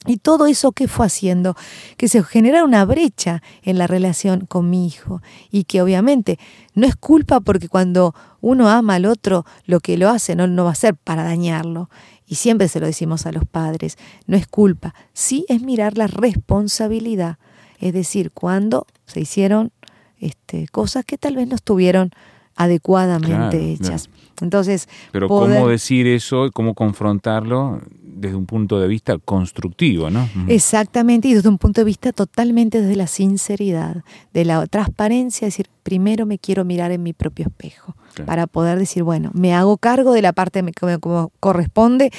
Y 0.07 0.19
todo 0.19 0.47
eso 0.47 0.73
que 0.73 0.89
fue 0.89 1.07
haciendo, 1.07 1.57
que 1.97 2.09
se 2.09 2.23
generara 2.23 2.65
una 2.65 2.85
brecha 2.85 3.43
en 3.63 3.79
la 3.79 3.87
relación 3.87 4.47
con 4.47 4.71
mi 4.71 4.87
hijo. 4.87 5.23
Y 5.51 5.65
que 5.65 5.83
obviamente 5.83 6.39
no 6.75 6.87
es 6.87 6.97
culpa 6.97 7.41
porque 7.41 7.69
cuando 7.69 8.15
uno 8.41 8.69
ama 8.69 8.95
al 8.95 9.07
otro, 9.07 9.45
lo 9.65 9.81
que 9.81 9.99
lo 9.99 10.09
hace 10.09 10.37
no, 10.37 10.47
no 10.47 10.65
va 10.65 10.73
a 10.73 10.77
ser 10.77 10.95
para 10.95 11.25
dañarlo. 11.25 11.91
Y 12.27 12.37
siempre 12.37 12.69
se 12.69 12.81
lo 12.81 12.87
decimos 12.87 13.27
a 13.27 13.33
los 13.33 13.45
padres, 13.45 13.97
no 14.27 14.37
es 14.37 14.47
culpa, 14.47 14.95
sí 15.13 15.47
es 15.49 15.63
mirar 15.63 15.97
la 15.97 16.09
responsabilidad, 16.09 17.39
es 17.79 17.93
decir, 17.93 18.33
cuando 18.33 18.87
se 19.07 19.21
hicieron 19.21 19.71
este, 20.19 20.67
cosas 20.69 21.05
que 21.05 21.19
tal 21.19 21.37
vez 21.37 21.47
no 21.47 21.55
estuvieron 21.55 22.11
adecuadamente 22.57 23.73
hechas. 23.73 24.09
Entonces, 24.41 24.89
pero 25.13 25.29
cómo 25.29 25.69
decir 25.69 26.07
eso, 26.07 26.51
cómo 26.53 26.75
confrontarlo 26.75 27.81
desde 28.17 28.37
un 28.37 28.47
punto 28.47 28.81
de 28.81 28.89
vista 28.89 29.19
constructivo, 29.19 30.11
¿no? 30.11 30.29
Exactamente, 30.49 31.29
y 31.29 31.35
desde 31.35 31.49
un 31.49 31.59
punto 31.59 31.81
de 31.83 31.85
vista 31.85 32.13
totalmente 32.13 32.81
desde 32.81 32.97
la 32.97 33.07
sinceridad, 33.07 34.03
de 34.33 34.45
la 34.45 34.67
transparencia, 34.67 35.47
es 35.47 35.55
decir, 35.55 35.69
primero 35.83 36.27
me 36.27 36.39
quiero 36.39 36.65
mirar 36.65 36.91
en 36.93 37.03
mi 37.03 37.13
propio 37.13 37.47
espejo 37.47 37.95
para 38.25 38.47
poder 38.47 38.79
decir, 38.79 39.03
bueno, 39.03 39.31
me 39.35 39.55
hago 39.55 39.77
cargo 39.77 40.13
de 40.13 40.23
la 40.23 40.33
parte 40.33 40.63
que 40.63 40.87
me 40.87 40.99
corresponde 40.99 42.11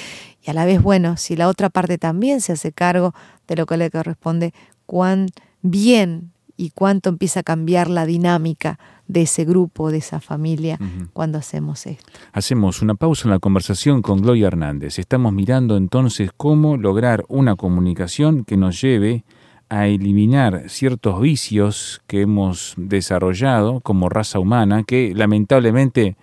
y 0.46 0.50
a 0.50 0.54
la 0.54 0.66
vez, 0.66 0.82
bueno, 0.82 1.18
si 1.18 1.36
la 1.36 1.48
otra 1.48 1.70
parte 1.70 1.98
también 1.98 2.40
se 2.40 2.54
hace 2.54 2.72
cargo 2.72 3.14
de 3.48 3.56
lo 3.56 3.66
que 3.66 3.78
le 3.78 3.90
corresponde, 3.90 4.54
cuán 4.86 5.28
bien 5.62 6.32
y 6.56 6.70
cuánto 6.70 7.10
empieza 7.10 7.40
a 7.40 7.44
cambiar 7.44 7.90
la 7.90 8.06
dinámica 8.06 8.80
de 9.08 9.22
ese 9.22 9.46
grupo, 9.46 9.92
de 9.92 9.98
esa 9.98 10.20
familia, 10.20 10.80
cuando 11.14 11.38
hacemos 11.38 11.86
esto. 11.86 12.12
Hacemos 12.34 12.82
una 12.82 12.96
pausa 12.96 13.24
en 13.26 13.32
la 13.32 13.40
conversación 13.40 14.02
con 14.02 14.22
Gloria 14.22 14.48
Hernández. 14.48 15.00
Estamos 15.00 15.34
mirando 15.34 15.78
entonces 15.78 16.32
cómo 16.36 16.78
lograr 16.78 17.24
una 17.28 17.56
comunicación 17.56 18.44
que 18.44 18.58
nos 18.58 18.82
lleve 18.82 19.24
a 19.70 19.88
eliminar 19.88 20.70
ciertos 20.70 21.22
vicios 21.22 22.02
que 22.08 22.22
hemos 22.22 22.74
desarrollado 22.78 23.82
como 23.82 24.10
raza 24.10 24.40
humana, 24.40 24.84
que 24.84 25.14
lamentablemente 25.16 26.16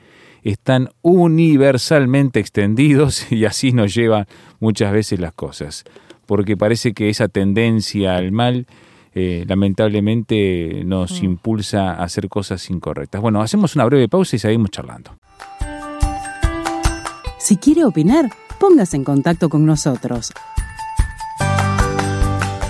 están 0.42 0.90
universalmente 1.02 2.40
extendidos 2.40 3.30
y 3.32 3.44
así 3.44 3.72
nos 3.72 3.94
llevan 3.94 4.26
muchas 4.60 4.92
veces 4.92 5.20
las 5.20 5.32
cosas, 5.32 5.84
porque 6.26 6.56
parece 6.56 6.92
que 6.92 7.08
esa 7.08 7.28
tendencia 7.28 8.16
al 8.16 8.32
mal 8.32 8.66
eh, 9.14 9.44
lamentablemente 9.47 10.83
nos 10.85 11.23
mm. 11.23 11.25
impulsa 11.25 11.92
a 11.92 12.04
hacer 12.04 12.28
cosas 12.28 12.68
incorrectas. 12.71 13.21
Bueno, 13.21 13.40
hacemos 13.40 13.75
una 13.76 13.85
breve 13.85 14.09
pausa 14.09 14.37
y 14.37 14.38
seguimos 14.38 14.71
charlando. 14.71 15.16
Si 17.38 17.56
quiere 17.59 17.85
opinar, 17.85 18.30
póngase 18.59 18.97
en 18.97 19.04
contacto 19.04 19.49
con 19.49 19.66
nosotros. 19.66 20.33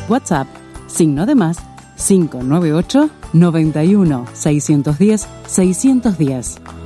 WhatsApp, 0.08 0.48
signo 0.86 1.26
de 1.26 1.34
más, 1.34 1.58
598 1.96 3.08
91 3.32 4.26
610 4.32 5.28
610. 5.46 6.83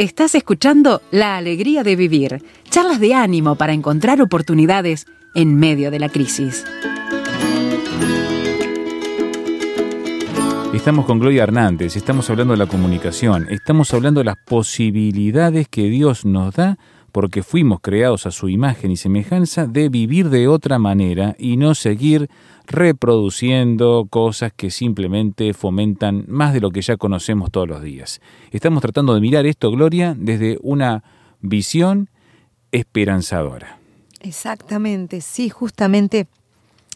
Estás 0.00 0.34
escuchando 0.34 1.02
La 1.10 1.36
Alegría 1.36 1.82
de 1.82 1.94
Vivir, 1.94 2.42
charlas 2.70 3.00
de 3.00 3.12
ánimo 3.12 3.56
para 3.56 3.74
encontrar 3.74 4.22
oportunidades 4.22 5.04
en 5.34 5.56
medio 5.56 5.90
de 5.90 5.98
la 5.98 6.08
crisis. 6.08 6.64
Estamos 10.72 11.04
con 11.04 11.18
Gloria 11.18 11.42
Hernández, 11.42 11.96
estamos 11.96 12.30
hablando 12.30 12.54
de 12.54 12.58
la 12.58 12.66
comunicación, 12.66 13.46
estamos 13.50 13.92
hablando 13.92 14.20
de 14.20 14.24
las 14.24 14.38
posibilidades 14.38 15.68
que 15.68 15.90
Dios 15.90 16.24
nos 16.24 16.54
da 16.54 16.78
porque 17.12 17.42
fuimos 17.42 17.80
creados 17.82 18.24
a 18.24 18.30
su 18.30 18.48
imagen 18.48 18.90
y 18.92 18.96
semejanza 18.96 19.66
de 19.66 19.90
vivir 19.90 20.30
de 20.30 20.48
otra 20.48 20.78
manera 20.78 21.36
y 21.38 21.58
no 21.58 21.74
seguir 21.74 22.30
reproduciendo 22.70 24.06
cosas 24.08 24.52
que 24.54 24.70
simplemente 24.70 25.52
fomentan 25.54 26.24
más 26.28 26.54
de 26.54 26.60
lo 26.60 26.70
que 26.70 26.82
ya 26.82 26.96
conocemos 26.96 27.50
todos 27.50 27.68
los 27.68 27.82
días. 27.82 28.20
Estamos 28.52 28.80
tratando 28.80 29.12
de 29.12 29.20
mirar 29.20 29.44
esto, 29.44 29.72
Gloria, 29.72 30.14
desde 30.16 30.56
una 30.62 31.02
visión 31.40 32.10
esperanzadora. 32.70 33.78
Exactamente, 34.20 35.20
sí, 35.20 35.48
justamente 35.48 36.28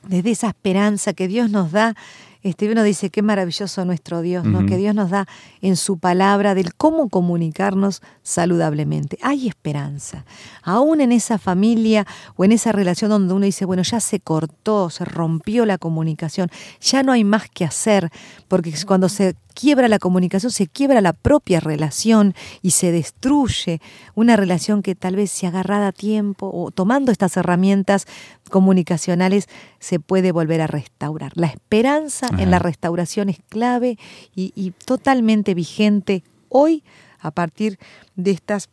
desde 0.07 0.31
esa 0.31 0.49
esperanza 0.49 1.13
que 1.13 1.27
Dios 1.27 1.51
nos 1.51 1.73
da 1.73 1.97
este, 2.45 2.71
uno 2.71 2.83
dice, 2.83 3.09
qué 3.09 3.23
maravilloso 3.23 3.87
nuestro 3.87 4.21
Dios, 4.21 4.45
¿no? 4.45 4.67
Que 4.67 4.77
Dios 4.77 4.95
nos 4.95 5.09
da 5.09 5.27
en 5.63 5.77
su 5.77 5.99
palabra 5.99 6.55
del 6.55 6.75
cómo 6.75 7.09
comunicarnos 7.09 8.03
saludablemente. 8.23 9.17
Hay 9.23 9.49
esperanza. 9.49 10.27
Aún 10.63 11.01
en 11.01 11.11
esa 11.11 11.39
familia 11.39 12.07
o 12.37 12.45
en 12.45 12.53
esa 12.53 12.71
relación 12.71 13.09
donde 13.09 13.33
uno 13.33 13.47
dice, 13.47 13.65
bueno, 13.65 13.83
ya 13.83 13.99
se 13.99 14.21
cortó, 14.21 14.91
se 14.91 15.07
rompió 15.07 15.65
la 15.65 15.79
comunicación, 15.79 16.51
ya 16.83 17.03
no 17.03 17.13
hay 17.13 17.25
más 17.25 17.49
que 17.49 17.65
hacer, 17.65 18.11
porque 18.47 18.75
cuando 18.87 19.09
se 19.09 19.35
quiebra 19.55 19.89
la 19.89 19.99
comunicación, 19.99 20.53
se 20.53 20.67
quiebra 20.67 21.01
la 21.01 21.13
propia 21.13 21.61
relación 21.61 22.35
y 22.61 22.73
se 22.73 22.93
destruye 22.93 23.81
una 24.15 24.37
relación 24.37 24.83
que 24.83 24.95
tal 24.95 25.17
vez 25.17 25.31
se 25.31 25.47
agarrada 25.47 25.89
a 25.89 25.93
tiempo 25.93 26.51
o 26.53 26.71
tomando 26.71 27.13
estas 27.13 27.37
herramientas 27.37 28.07
comunicacionales 28.51 29.49
se 29.79 30.01
puede 30.01 30.33
volver 30.33 30.61
a 30.61 30.67
restaurar. 30.67 31.33
La 31.35 31.47
esperanza 31.47 32.29
en 32.39 32.51
la 32.51 32.59
restauración 32.59 33.29
es 33.29 33.39
clave 33.49 33.99
y, 34.35 34.53
y 34.55 34.73
totalmente 34.73 35.55
vigente 35.55 36.25
hoy 36.49 36.85
a 37.21 37.31
partir 37.31 37.79
de 38.17 38.33
estas 38.33 38.69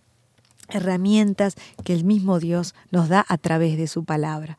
herramientas 0.70 1.56
que 1.84 1.94
el 1.94 2.04
mismo 2.04 2.40
Dios 2.40 2.76
nos 2.92 3.10
da 3.10 3.26
a 3.28 3.38
través 3.38 3.78
de 3.78 3.88
su 3.88 4.04
palabra. 4.04 4.58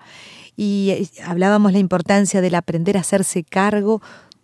Y 0.56 0.90
eh, 0.90 1.10
hablábamos 1.24 1.72
la 1.72 1.78
importancia 1.78 2.40
del 2.40 2.54
aprender 2.54 2.96
a 2.96 3.00
hacerse 3.00 3.42
cargo 3.42 4.02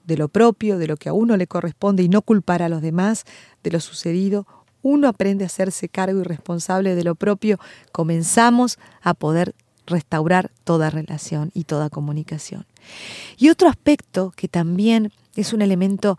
de 0.08 0.16
lo 0.16 0.28
propio, 0.28 0.78
de 0.78 0.88
lo 0.88 0.96
que 0.96 1.10
a 1.10 1.12
uno 1.12 1.36
le 1.36 1.46
corresponde 1.46 2.02
y 2.02 2.08
no 2.08 2.22
culpar 2.22 2.62
a 2.62 2.68
los 2.68 2.80
demás 2.82 3.24
de 3.62 3.70
lo 3.70 3.78
sucedido, 3.78 4.46
uno 4.82 5.06
aprende 5.06 5.44
a 5.44 5.46
hacerse 5.46 5.88
cargo 5.88 6.20
y 6.20 6.24
responsable 6.24 6.94
de 6.94 7.04
lo 7.04 7.14
propio, 7.14 7.60
comenzamos 7.92 8.78
a 9.02 9.12
poder 9.12 9.54
restaurar 9.86 10.50
toda 10.64 10.88
relación 10.88 11.50
y 11.54 11.64
toda 11.64 11.90
comunicación. 11.90 12.64
Y 13.36 13.50
otro 13.50 13.68
aspecto 13.68 14.32
que 14.34 14.48
también 14.48 15.12
es 15.36 15.52
un 15.52 15.60
elemento 15.60 16.18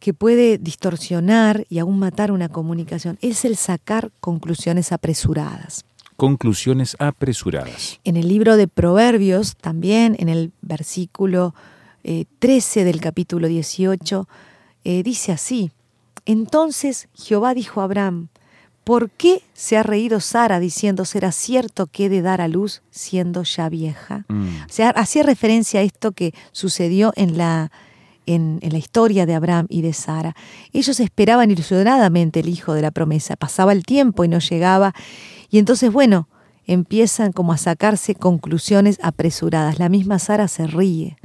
que 0.00 0.12
puede 0.12 0.58
distorsionar 0.58 1.64
y 1.68 1.78
aún 1.78 2.00
matar 2.00 2.32
una 2.32 2.48
comunicación 2.48 3.18
es 3.22 3.44
el 3.44 3.56
sacar 3.56 4.10
conclusiones 4.18 4.90
apresuradas. 4.90 5.84
Conclusiones 6.16 6.96
apresuradas. 6.98 8.00
En 8.02 8.16
el 8.16 8.26
libro 8.26 8.56
de 8.56 8.66
Proverbios, 8.66 9.56
también 9.56 10.16
en 10.18 10.28
el 10.28 10.50
versículo 10.60 11.54
13 12.02 12.80
eh, 12.80 12.84
del 12.84 13.00
capítulo 13.00 13.48
18, 13.48 14.28
eh, 14.84 15.02
dice 15.02 15.32
así, 15.32 15.70
entonces 16.26 17.08
Jehová 17.14 17.54
dijo 17.54 17.80
a 17.80 17.84
Abraham, 17.84 18.28
¿por 18.84 19.10
qué 19.10 19.42
se 19.54 19.76
ha 19.76 19.82
reído 19.82 20.20
Sara 20.20 20.60
diciendo, 20.60 21.04
será 21.04 21.32
cierto 21.32 21.86
que 21.86 22.06
he 22.06 22.08
de 22.08 22.22
dar 22.22 22.40
a 22.40 22.48
luz 22.48 22.82
siendo 22.90 23.42
ya 23.44 23.68
vieja? 23.68 24.24
Mm. 24.28 24.48
O 24.68 24.72
sea, 24.72 24.90
hacía 24.90 25.22
referencia 25.22 25.80
a 25.80 25.82
esto 25.82 26.12
que 26.12 26.34
sucedió 26.52 27.12
en 27.16 27.38
la, 27.38 27.70
en, 28.26 28.58
en, 28.62 28.72
la 28.72 28.78
historia 28.78 29.26
de 29.26 29.34
Abraham 29.34 29.66
y 29.68 29.82
de 29.82 29.92
Sara. 29.92 30.34
Ellos 30.72 30.98
esperaban 31.00 31.50
ilusionadamente 31.50 32.40
el 32.40 32.48
hijo 32.48 32.74
de 32.74 32.82
la 32.82 32.90
promesa, 32.90 33.36
pasaba 33.36 33.72
el 33.72 33.84
tiempo 33.84 34.24
y 34.24 34.28
no 34.28 34.38
llegaba, 34.38 34.94
y 35.50 35.58
entonces, 35.58 35.92
bueno, 35.92 36.28
empiezan 36.66 37.32
como 37.32 37.52
a 37.52 37.58
sacarse 37.58 38.14
conclusiones 38.14 38.98
apresuradas. 39.02 39.78
La 39.78 39.88
misma 39.88 40.18
Sara 40.18 40.48
se 40.48 40.66
ríe 40.66 41.16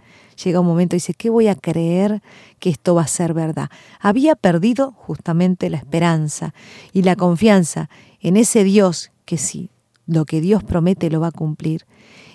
llega 0.44 0.60
un 0.60 0.68
momento 0.68 0.96
y 0.96 0.98
dice, 0.98 1.14
¿qué 1.14 1.30
voy 1.30 1.48
a 1.48 1.56
creer 1.56 2.22
que 2.60 2.70
esto 2.70 2.96
va 2.96 3.04
a 3.04 3.08
ser 3.08 3.34
verdad? 3.34 3.70
Había 4.00 4.36
perdido 4.36 4.94
justamente 4.94 5.70
la 5.70 5.78
esperanza 5.78 6.54
y 6.94 7.04
la 7.04 7.16
confianza 7.16 7.90
en 8.22 8.38
ese 8.38 8.64
Dios 8.64 9.12
que 9.26 9.38
sí, 9.38 9.70
lo 10.06 10.26
que 10.26 10.42
Dios 10.42 10.64
promete 10.64 11.10
lo 11.10 11.20
va 11.20 11.28
a 11.28 11.32
cumplir. 11.32 11.86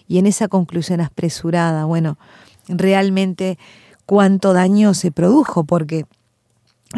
Y 0.07 0.19
en 0.19 0.27
esa 0.27 0.49
conclusión 0.49 1.01
apresurada, 1.01 1.85
bueno, 1.85 2.19
realmente 2.69 3.59
cuánto 4.05 4.53
daño 4.53 4.95
se 4.95 5.11
produjo, 5.11 5.65
porque 5.65 6.05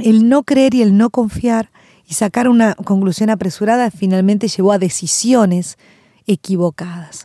el 0.03 0.29
no 0.29 0.43
creer 0.43 0.75
y 0.75 0.83
el 0.83 0.97
no 0.97 1.11
confiar 1.11 1.71
y 2.07 2.15
sacar 2.15 2.49
una 2.49 2.75
conclusión 2.75 3.31
apresurada 3.31 3.91
finalmente 3.91 4.49
llevó 4.49 4.73
a 4.73 4.79
decisiones 4.79 5.79
equivocadas. 6.27 7.23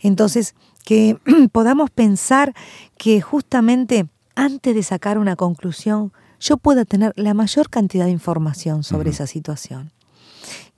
Entonces, 0.00 0.54
que 0.84 1.18
podamos 1.52 1.90
pensar 1.90 2.54
que 2.96 3.20
justamente 3.20 4.08
antes 4.34 4.74
de 4.74 4.82
sacar 4.82 5.18
una 5.18 5.36
conclusión, 5.36 6.12
yo 6.40 6.56
pueda 6.56 6.84
tener 6.84 7.12
la 7.16 7.34
mayor 7.34 7.68
cantidad 7.68 8.06
de 8.06 8.10
información 8.10 8.82
sobre 8.82 9.10
esa 9.10 9.26
situación. 9.26 9.92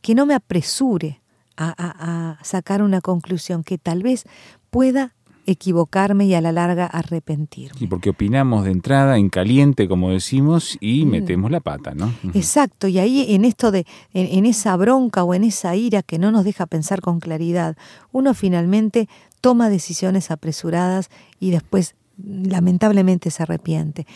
Que 0.01 0.15
no 0.15 0.27
me 0.27 0.35
apresure 0.35 1.21
a, 1.57 2.39
sacar 2.43 2.83
una 2.83 3.01
conclusión 3.01 3.63
que 3.63 3.79
tal 3.79 4.03
vez 4.03 4.25
pueda 4.71 5.15
equivocarme 5.47 6.27
y 6.27 6.35
a 6.35 6.41
la 6.41 6.53
larga 6.53 6.87
arrepentirme. 6.87 7.79
Sí, 7.79 7.87
porque 7.87 8.11
opinamos 8.11 8.65
de 8.65 8.71
entrada 8.71 9.19
en 9.19 9.29
caliente, 9.29 9.89
como 9.89 10.11
decimos, 10.11 10.77
y 10.81 11.05
mm. 11.05 11.09
metemos 11.09 11.51
la 11.51 11.61
pata, 11.61 11.95
¿no? 11.95 12.13
Exacto, 12.35 12.87
y 12.87 12.99
ahí 12.99 13.35
en 13.35 13.45
esto 13.45 13.71
de, 13.71 13.87
en, 14.13 14.47
esa 14.47 14.77
bronca 14.77 15.25
o 15.25 15.35
en 15.35 15.45
esa 15.45 15.75
ira 15.75 16.03
que 16.03 16.19
no 16.19 16.31
nos 16.31 16.45
deja 16.45 16.67
pensar 16.67 17.01
con 17.01 17.21
claridad, 17.21 17.77
uno 18.13 18.35
finalmente 18.35 19.09
toma 19.41 19.69
decisiones 19.69 20.31
apresuradas 20.31 21.11
y 21.41 21.51
después 21.51 21.97
lamentablemente 22.23 23.31
se 23.31 23.43
arrepiente. 23.43 24.07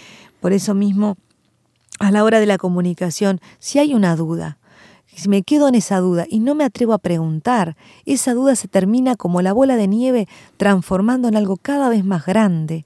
Por 0.40 0.52
eso 0.52 0.74
mismo, 0.74 1.16
a 1.98 2.12
la 2.12 2.22
hora 2.22 2.38
de 2.38 2.46
la 2.46 2.58
comunicación, 2.58 3.40
si 3.58 3.78
hay 3.78 3.94
una 3.94 4.14
duda, 4.14 4.58
si 5.20 5.28
me 5.28 5.42
quedo 5.42 5.68
en 5.68 5.74
esa 5.74 5.98
duda 5.98 6.26
y 6.28 6.40
no 6.40 6.54
me 6.54 6.64
atrevo 6.64 6.92
a 6.92 6.98
preguntar, 6.98 7.76
esa 8.04 8.34
duda 8.34 8.54
se 8.56 8.68
termina 8.68 9.16
como 9.16 9.42
la 9.42 9.52
bola 9.52 9.76
de 9.76 9.88
nieve 9.88 10.28
transformando 10.56 11.28
en 11.28 11.36
algo 11.36 11.56
cada 11.56 11.88
vez 11.88 12.04
más 12.04 12.26
grande, 12.26 12.84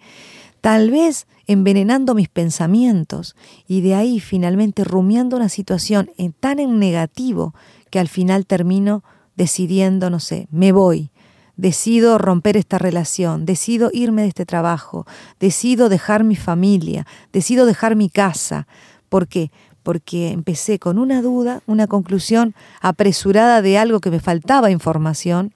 tal 0.61 0.91
vez 0.91 1.27
envenenando 1.47 2.15
mis 2.15 2.29
pensamientos 2.29 3.35
y 3.67 3.81
de 3.81 3.95
ahí 3.95 4.21
finalmente 4.21 4.85
rumiando 4.85 5.37
una 5.37 5.49
situación 5.49 6.11
tan 6.39 6.61
en 6.61 6.79
negativo 6.79 7.55
que 7.91 7.99
al 7.99 8.09
final 8.09 8.47
termino 8.47 9.03
decidiendo, 9.37 10.11
no 10.11 10.21
sé, 10.21 10.47
me 10.51 10.71
voy, 10.71 11.11
decido 11.57 12.19
romper 12.19 12.57
esta 12.57 12.79
relación, 12.79 13.45
decido 13.45 13.91
irme 13.93 14.23
de 14.23 14.29
este 14.29 14.47
trabajo, 14.47 15.07
decido 15.39 15.89
dejar 15.89 16.25
mi 16.25 16.37
familia, 16.37 17.07
decido 17.33 17.67
dejar 17.67 17.97
mi 17.97 18.09
casa. 18.09 18.67
¿Por 19.09 19.29
qué? 19.29 19.51
Porque 19.91 20.31
empecé 20.31 20.79
con 20.79 21.01
una 21.01 21.21
duda, 21.21 21.65
una 21.67 21.89
conclusión 21.89 22.55
apresurada 22.81 23.61
de 23.61 23.77
algo 23.77 23.99
que 23.99 24.13
me 24.13 24.21
faltaba 24.21 24.71
información. 24.71 25.53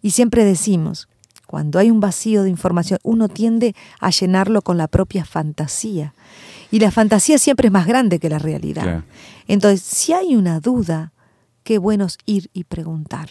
Y 0.00 0.10
siempre 0.10 0.44
decimos, 0.44 1.06
cuando 1.46 1.78
hay 1.78 1.88
un 1.88 2.00
vacío 2.00 2.42
de 2.42 2.50
información, 2.50 2.98
uno 3.04 3.28
tiende 3.28 3.76
a 4.00 4.10
llenarlo 4.10 4.62
con 4.62 4.78
la 4.78 4.88
propia 4.88 5.24
fantasía. 5.24 6.12
Y 6.72 6.80
la 6.80 6.90
fantasía 6.90 7.38
siempre 7.38 7.68
es 7.68 7.72
más 7.72 7.86
grande 7.86 8.18
que 8.18 8.28
la 8.28 8.40
realidad. 8.40 9.04
Entonces, 9.46 9.80
si 9.80 10.12
hay 10.12 10.34
una 10.34 10.58
duda, 10.58 11.12
qué 11.62 11.78
bueno 11.78 12.06
es 12.06 12.18
ir 12.26 12.50
y 12.52 12.64
preguntar 12.64 13.28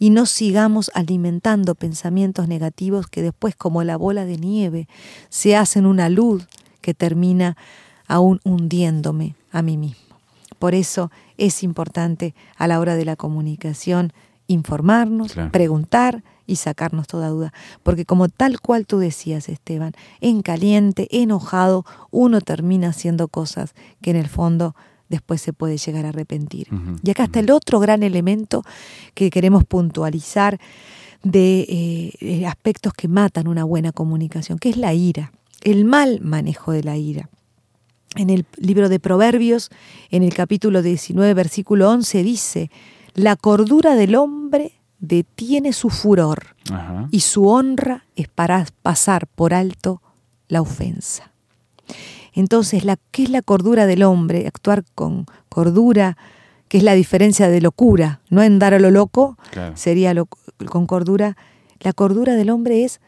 y 0.00 0.10
no 0.10 0.26
sigamos 0.26 0.90
alimentando 0.94 1.76
pensamientos 1.76 2.48
negativos 2.48 3.06
que 3.06 3.22
después 3.22 3.54
como 3.54 3.84
la 3.84 3.96
bola 3.96 4.24
de 4.24 4.36
nieve 4.36 4.88
se 5.28 5.54
hacen 5.54 5.86
una 5.86 6.08
luz 6.08 6.48
que 6.80 6.92
termina 6.92 7.56
aún 8.08 8.40
hundiéndome 8.42 9.36
a 9.50 9.62
mí 9.62 9.76
mismo. 9.76 10.16
Por 10.58 10.74
eso 10.74 11.10
es 11.38 11.62
importante 11.62 12.34
a 12.56 12.66
la 12.66 12.80
hora 12.80 12.96
de 12.96 13.04
la 13.04 13.16
comunicación 13.16 14.12
informarnos, 14.46 15.34
preguntar 15.52 16.24
y 16.46 16.56
sacarnos 16.56 17.06
toda 17.06 17.28
duda. 17.28 17.52
Porque 17.82 18.04
como 18.04 18.28
tal 18.28 18.60
cual 18.60 18.84
tú 18.86 18.98
decías, 18.98 19.48
Esteban, 19.48 19.92
en 20.20 20.42
caliente, 20.42 21.06
enojado, 21.10 21.84
uno 22.10 22.40
termina 22.40 22.88
haciendo 22.88 23.28
cosas 23.28 23.74
que 24.02 24.10
en 24.10 24.16
el 24.16 24.28
fondo 24.28 24.74
después 25.08 25.40
se 25.40 25.52
puede 25.52 25.76
llegar 25.76 26.04
a 26.04 26.10
arrepentir. 26.10 26.68
y 27.02 27.10
acá 27.10 27.24
está 27.24 27.40
el 27.40 27.50
otro 27.50 27.80
gran 27.80 28.02
elemento 28.02 28.64
que 29.14 29.30
queremos 29.30 29.64
puntualizar 29.64 30.58
de 31.22 32.14
eh, 32.20 32.46
aspectos 32.46 32.92
que 32.94 33.08
matan 33.08 33.46
una 33.46 33.64
buena 33.64 33.92
comunicación, 33.92 34.58
que 34.58 34.70
es 34.70 34.76
la 34.76 34.94
ira, 34.94 35.32
el 35.62 35.84
mal 35.84 36.20
manejo 36.22 36.72
de 36.72 36.82
la 36.82 36.96
ira. 36.96 37.28
En 38.16 38.28
el 38.30 38.44
libro 38.56 38.88
de 38.88 38.98
Proverbios, 38.98 39.70
en 40.10 40.22
el 40.22 40.34
capítulo 40.34 40.82
19, 40.82 41.32
versículo 41.34 41.90
11, 41.90 42.22
dice, 42.22 42.70
la 43.14 43.36
cordura 43.36 43.94
del 43.94 44.16
hombre 44.16 44.72
detiene 44.98 45.72
su 45.72 45.90
furor 45.90 46.56
y 47.10 47.20
su 47.20 47.48
honra 47.48 48.04
es 48.16 48.28
para 48.28 48.66
pasar 48.82 49.26
por 49.26 49.54
alto 49.54 50.02
la 50.48 50.60
ofensa. 50.60 51.30
Entonces, 52.32 52.84
la, 52.84 52.96
¿qué 53.10 53.24
es 53.24 53.30
la 53.30 53.42
cordura 53.42 53.86
del 53.86 54.02
hombre? 54.02 54.46
Actuar 54.46 54.84
con 54.94 55.26
cordura, 55.48 56.16
que 56.68 56.78
es 56.78 56.84
la 56.84 56.94
diferencia 56.94 57.48
de 57.48 57.60
locura, 57.60 58.20
no 58.28 58.42
en 58.42 58.58
dar 58.58 58.74
a 58.74 58.78
lo 58.78 58.90
loco, 58.90 59.36
sería 59.74 60.14
con 60.66 60.86
cordura. 60.86 61.36
La 61.80 61.92
cordura 61.92 62.36
del 62.36 62.50
hombre 62.50 62.84
es 62.84 63.00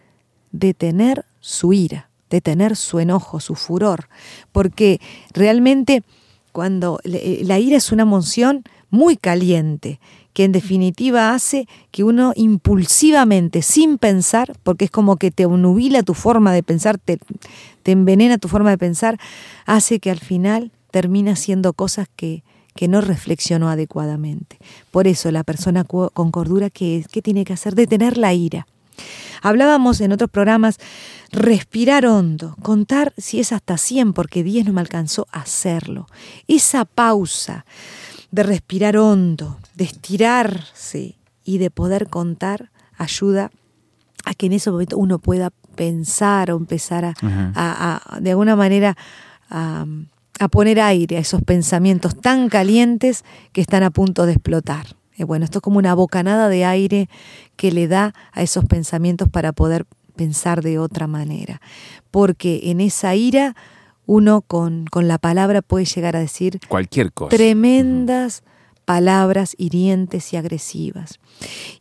detener 0.51 1.25
su 1.41 1.73
ira, 1.73 2.09
detener 2.33 2.77
su 2.77 2.99
enojo, 2.99 3.41
su 3.41 3.55
furor, 3.55 4.09
porque 4.51 5.01
realmente 5.33 6.03
cuando 6.51 6.99
la 7.05 7.59
ira 7.59 7.77
es 7.77 7.93
una 7.93 8.03
emoción 8.03 8.65
muy 8.91 9.17
caliente, 9.17 10.01
que 10.33 10.45
en 10.45 10.53
definitiva 10.53 11.35
hace 11.35 11.67
que 11.91 12.05
uno 12.05 12.33
impulsivamente, 12.35 13.63
sin 13.63 13.99
pensar, 13.99 14.55
porque 14.63 14.87
es 14.87 14.91
como 14.91 15.17
que 15.17 15.31
te 15.31 15.47
nubila 15.47 16.03
tu 16.03 16.15
forma 16.15 16.53
de 16.53 16.63
pensar, 16.63 16.99
te, 16.99 17.19
te 17.83 17.93
envenena 17.93 18.39
tu 18.39 18.49
forma 18.49 18.71
de 18.71 18.79
pensar, 18.79 19.19
hace 19.67 20.01
que 20.01 20.11
al 20.11 20.21
final 20.21 20.73
termina 20.91 21.33
haciendo 21.33 21.75
cosas 21.75 22.09
que, 22.17 22.43
que 22.75 22.89
no 22.89 23.01
reflexionó 23.03 23.69
adecuadamente. 23.69 24.59
Por 24.91 25.07
eso 25.07 25.31
la 25.31 25.45
persona 25.45 25.85
con 25.85 26.31
cordura, 26.31 26.71
¿qué, 26.71 27.05
¿qué 27.11 27.21
tiene 27.21 27.45
que 27.45 27.53
hacer? 27.53 27.75
Detener 27.75 28.17
la 28.17 28.33
ira. 28.33 28.67
Hablábamos 29.43 30.01
en 30.01 30.13
otros 30.13 30.31
programas, 30.31 30.79
respirar 31.31 32.07
hondo, 32.07 32.57
contar 32.63 33.13
si 33.19 33.41
es 33.41 33.53
hasta 33.53 33.77
100, 33.77 34.13
porque 34.13 34.43
10 34.43 34.67
no 34.67 34.73
me 34.73 34.81
alcanzó 34.81 35.27
a 35.33 35.41
hacerlo. 35.41 36.07
Esa 36.47 36.85
pausa 36.85 37.67
de 38.31 38.43
respirar 38.45 38.97
hondo, 38.97 39.59
de 39.75 39.85
estirarse 39.85 41.17
y 41.45 41.59
de 41.59 41.71
poder 41.71 42.09
contar 42.09 42.71
ayuda 42.97 43.51
a 44.25 44.35
que 44.35 44.47
en 44.47 44.53
ese 44.53 44.71
momento 44.71 44.97
uno 44.97 45.19
pueda 45.19 45.51
pensar 45.75 46.51
o 46.51 46.57
empezar 46.57 47.05
a, 47.05 48.19
de 48.21 48.31
alguna 48.31 48.57
manera 48.57 48.97
a, 49.51 49.87
poner 50.51 50.81
aire 50.81 51.19
a 51.19 51.21
esos 51.21 51.43
pensamientos 51.43 52.21
tan 52.21 52.49
calientes 52.49 53.25
que 53.53 53.61
están 53.61 53.83
a 53.83 53.91
punto 53.91 54.27
de 54.27 54.33
explotar. 54.33 54.97
Eh, 55.17 55.25
bueno, 55.25 55.45
esto 55.45 55.59
es 55.59 55.63
como 55.63 55.79
una 55.79 55.95
bocanada 55.95 56.49
de 56.49 56.65
aire 56.65 57.09
que 57.57 57.73
le 57.73 57.89
da 57.89 58.15
a 58.33 58.43
esos 58.43 58.65
pensamientos 58.65 59.29
para 59.29 59.53
poder 59.53 59.87
pensar 60.17 60.63
de 60.63 60.79
otra 60.79 61.07
manera. 61.07 61.61
Porque 62.11 62.61
en 62.65 62.81
esa 62.81 63.15
ira 63.15 63.55
uno 64.07 64.43
con, 64.43 64.87
con 64.87 65.09
la 65.09 65.19
palabra 65.19 65.63
puede 65.63 65.85
llegar 65.85 66.17
a 66.17 66.21
decir 66.21 66.61
cualquier 66.69 67.13
cosa. 67.13 67.37
Tremendas 67.37 68.43
palabras 68.85 69.55
hirientes 69.59 70.33
y 70.33 70.37
agresivas. 70.37 71.19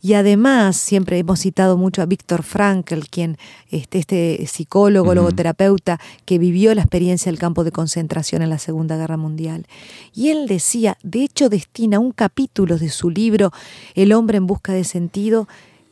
Y 0.02 0.14
además, 0.14 0.78
siempre 0.78 1.18
hemos 1.18 1.40
citado 1.40 1.78
mucho 1.78 2.02
a 2.02 2.06
Víctor 2.06 2.44
Frankl, 2.44 3.02
quien 3.10 3.38
este, 3.70 4.00
este 4.00 4.46
psicólogo, 4.48 5.14
logoterapeuta, 5.14 6.00
que 6.26 6.38
vivió 6.38 6.74
la 6.74 6.82
experiencia 6.82 7.32
del 7.32 7.40
campo 7.40 7.64
de 7.64 7.72
concentración 7.72 8.42
en 8.42 8.50
la 8.50 8.60
Segunda 8.60 8.98
Guerra 8.98 9.18
Mundial. 9.18 9.68
Y 10.14 10.30
él 10.30 10.48
decía, 10.48 10.98
de 11.04 11.24
hecho 11.24 11.50
destina 11.50 12.00
un 12.00 12.12
capítulo 12.12 12.78
de 12.78 12.90
su 12.90 13.10
libro 13.10 13.52
El 13.96 14.14
hombre 14.14 14.38
en 14.38 14.48
busca 14.48 14.74
de 14.74 14.84
sentido, 14.84 15.48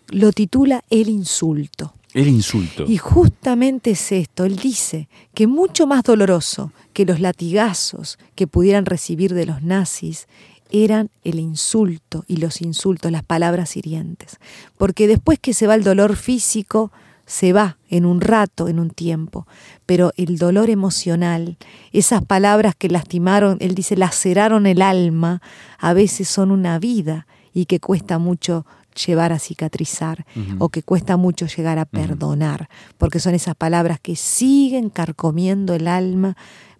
lo 0.07 0.31
titula 0.31 0.83
El 0.89 1.09
insulto. 1.09 1.93
El 2.13 2.27
insulto. 2.27 2.85
Y 2.87 2.97
justamente 2.97 3.91
es 3.91 4.11
esto, 4.11 4.45
él 4.45 4.55
dice 4.55 5.07
que 5.35 5.45
mucho 5.45 5.85
más 5.85 6.03
doloroso 6.03 6.71
que 6.91 7.05
los 7.05 7.19
latigazos 7.19 8.17
que 8.33 8.47
pudieran 8.47 8.87
recibir 8.87 9.35
de 9.35 9.45
los 9.45 9.61
nazis 9.61 10.27
eran 10.69 11.09
el 11.23 11.39
insulto 11.39 12.23
y 12.27 12.37
los 12.37 12.61
insultos, 12.61 13.11
las 13.11 13.23
palabras 13.23 13.75
hirientes. 13.75 14.37
Porque 14.77 15.07
después 15.07 15.39
que 15.39 15.53
se 15.53 15.67
va 15.67 15.75
el 15.75 15.83
dolor 15.83 16.15
físico, 16.15 16.91
se 17.25 17.53
va 17.53 17.77
en 17.89 18.05
un 18.05 18.21
rato, 18.21 18.67
en 18.69 18.79
un 18.79 18.89
tiempo, 18.89 19.45
pero 19.85 20.11
el 20.17 20.39
dolor 20.39 20.71
emocional, 20.71 21.57
esas 21.91 22.25
palabras 22.25 22.73
que 22.75 22.89
lastimaron, 22.89 23.57
él 23.61 23.75
dice, 23.75 23.95
laceraron 23.95 24.65
el 24.65 24.81
alma, 24.81 25.41
a 25.77 25.93
veces 25.93 26.27
son 26.27 26.49
una 26.49 26.79
vida 26.79 27.27
y 27.53 27.65
que 27.65 27.79
cuesta 27.79 28.17
mucho 28.17 28.65
llevar 29.05 29.31
a 29.31 29.37
cicatrizar 29.37 30.25
o 30.57 30.69
que 30.69 30.81
cuesta 30.81 31.17
mucho 31.17 31.45
llegar 31.45 31.77
a 31.77 31.85
perdonar, 31.85 32.67
porque 32.97 33.19
son 33.19 33.35
esas 33.35 33.55
palabras 33.55 33.99
que 33.99 34.15
siguen 34.15 34.89
carcomiendo 34.89 35.75
el 35.75 35.87
alma 35.87 36.35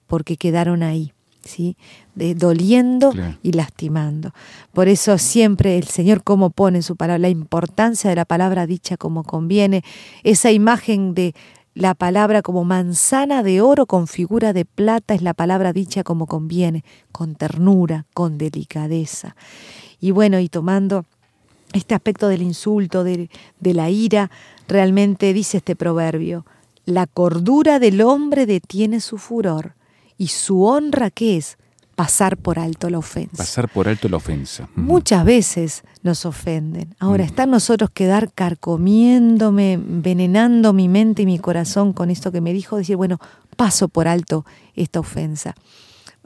porque 0.07 0.35
quedaron 0.35 0.81
ahí. 0.81 1.13
¿Sí? 1.49 1.75
De, 2.15 2.35
doliendo 2.35 3.11
y 3.41 3.53
lastimando. 3.53 4.31
Por 4.71 4.87
eso 4.87 5.17
siempre 5.17 5.77
el 5.77 5.85
Señor 5.85 6.23
como 6.23 6.51
pone 6.51 6.77
en 6.77 6.83
su 6.83 6.95
palabra, 6.95 7.19
la 7.19 7.29
importancia 7.29 8.09
de 8.09 8.15
la 8.15 8.25
palabra 8.25 8.67
dicha 8.67 8.97
como 8.97 9.23
conviene, 9.23 9.83
esa 10.23 10.51
imagen 10.51 11.13
de 11.13 11.33
la 11.73 11.95
palabra 11.95 12.41
como 12.41 12.63
manzana 12.65 13.41
de 13.41 13.61
oro 13.61 13.85
con 13.85 14.07
figura 14.07 14.53
de 14.53 14.65
plata 14.65 15.13
es 15.13 15.21
la 15.21 15.33
palabra 15.33 15.73
dicha 15.73 16.03
como 16.03 16.27
conviene, 16.27 16.83
con 17.11 17.35
ternura, 17.35 18.05
con 18.13 18.37
delicadeza. 18.37 19.35
Y 19.99 20.11
bueno, 20.11 20.39
y 20.39 20.49
tomando 20.49 21.05
este 21.73 21.95
aspecto 21.95 22.27
del 22.27 22.41
insulto, 22.41 23.03
de, 23.03 23.29
de 23.59 23.73
la 23.73 23.89
ira, 23.89 24.29
realmente 24.67 25.33
dice 25.33 25.57
este 25.57 25.75
proverbio, 25.75 26.45
la 26.85 27.07
cordura 27.07 27.79
del 27.79 28.01
hombre 28.01 28.45
detiene 28.45 28.99
su 28.99 29.17
furor 29.17 29.78
y 30.19 30.27
su 30.27 30.65
honra, 30.65 31.09
¿qué 31.09 31.37
es? 31.37 31.57
Pasar 31.95 32.37
por 32.37 32.59
alto 32.59 32.89
la 32.89 32.99
ofensa. 32.99 33.37
Pasar 33.37 33.69
por 33.69 33.87
alto 33.87 34.07
la 34.07 34.17
ofensa. 34.17 34.69
Muchas 34.75 35.25
veces 35.25 35.83
nos 36.03 36.25
ofenden. 36.25 36.93
Ahora, 36.99 37.23
está 37.23 37.43
en 37.43 37.51
nosotros 37.51 37.89
quedar 37.89 38.31
carcomiéndome, 38.33 39.73
envenenando 39.73 40.73
mi 40.73 40.87
mente 40.87 41.23
y 41.23 41.25
mi 41.25 41.39
corazón 41.39 41.93
con 41.93 42.09
esto 42.09 42.31
que 42.31 42.41
me 42.41 42.53
dijo, 42.53 42.77
decir, 42.77 42.97
bueno, 42.97 43.17
paso 43.55 43.87
por 43.87 44.07
alto 44.07 44.45
esta 44.75 44.99
ofensa. 44.99 45.55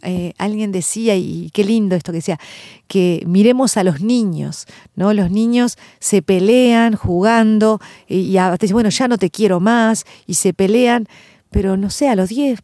Eh, 0.01 0.34
alguien 0.38 0.71
decía, 0.71 1.15
y 1.15 1.49
qué 1.53 1.63
lindo 1.63 1.95
esto 1.95 2.12
que 2.12 2.17
decía, 2.17 2.39
que 2.88 3.23
miremos 3.27 3.77
a 3.77 3.84
los 3.84 4.01
niños, 4.01 4.65
¿no? 4.95 5.13
Los 5.13 5.29
niños 5.29 5.77
se 5.99 6.23
pelean 6.23 6.95
jugando 6.95 7.79
y, 8.08 8.38
y 8.38 8.39
dicen, 8.60 8.73
bueno, 8.73 8.89
ya 8.89 9.08
no 9.08 9.17
te 9.17 9.29
quiero 9.29 9.60
más, 9.60 10.06
y 10.25 10.34
se 10.34 10.53
pelean, 10.53 11.08
pero 11.51 11.77
no 11.77 11.89
sé, 11.89 12.10
a 12.10 12.15
los 12.15 12.29
10, 12.29 12.60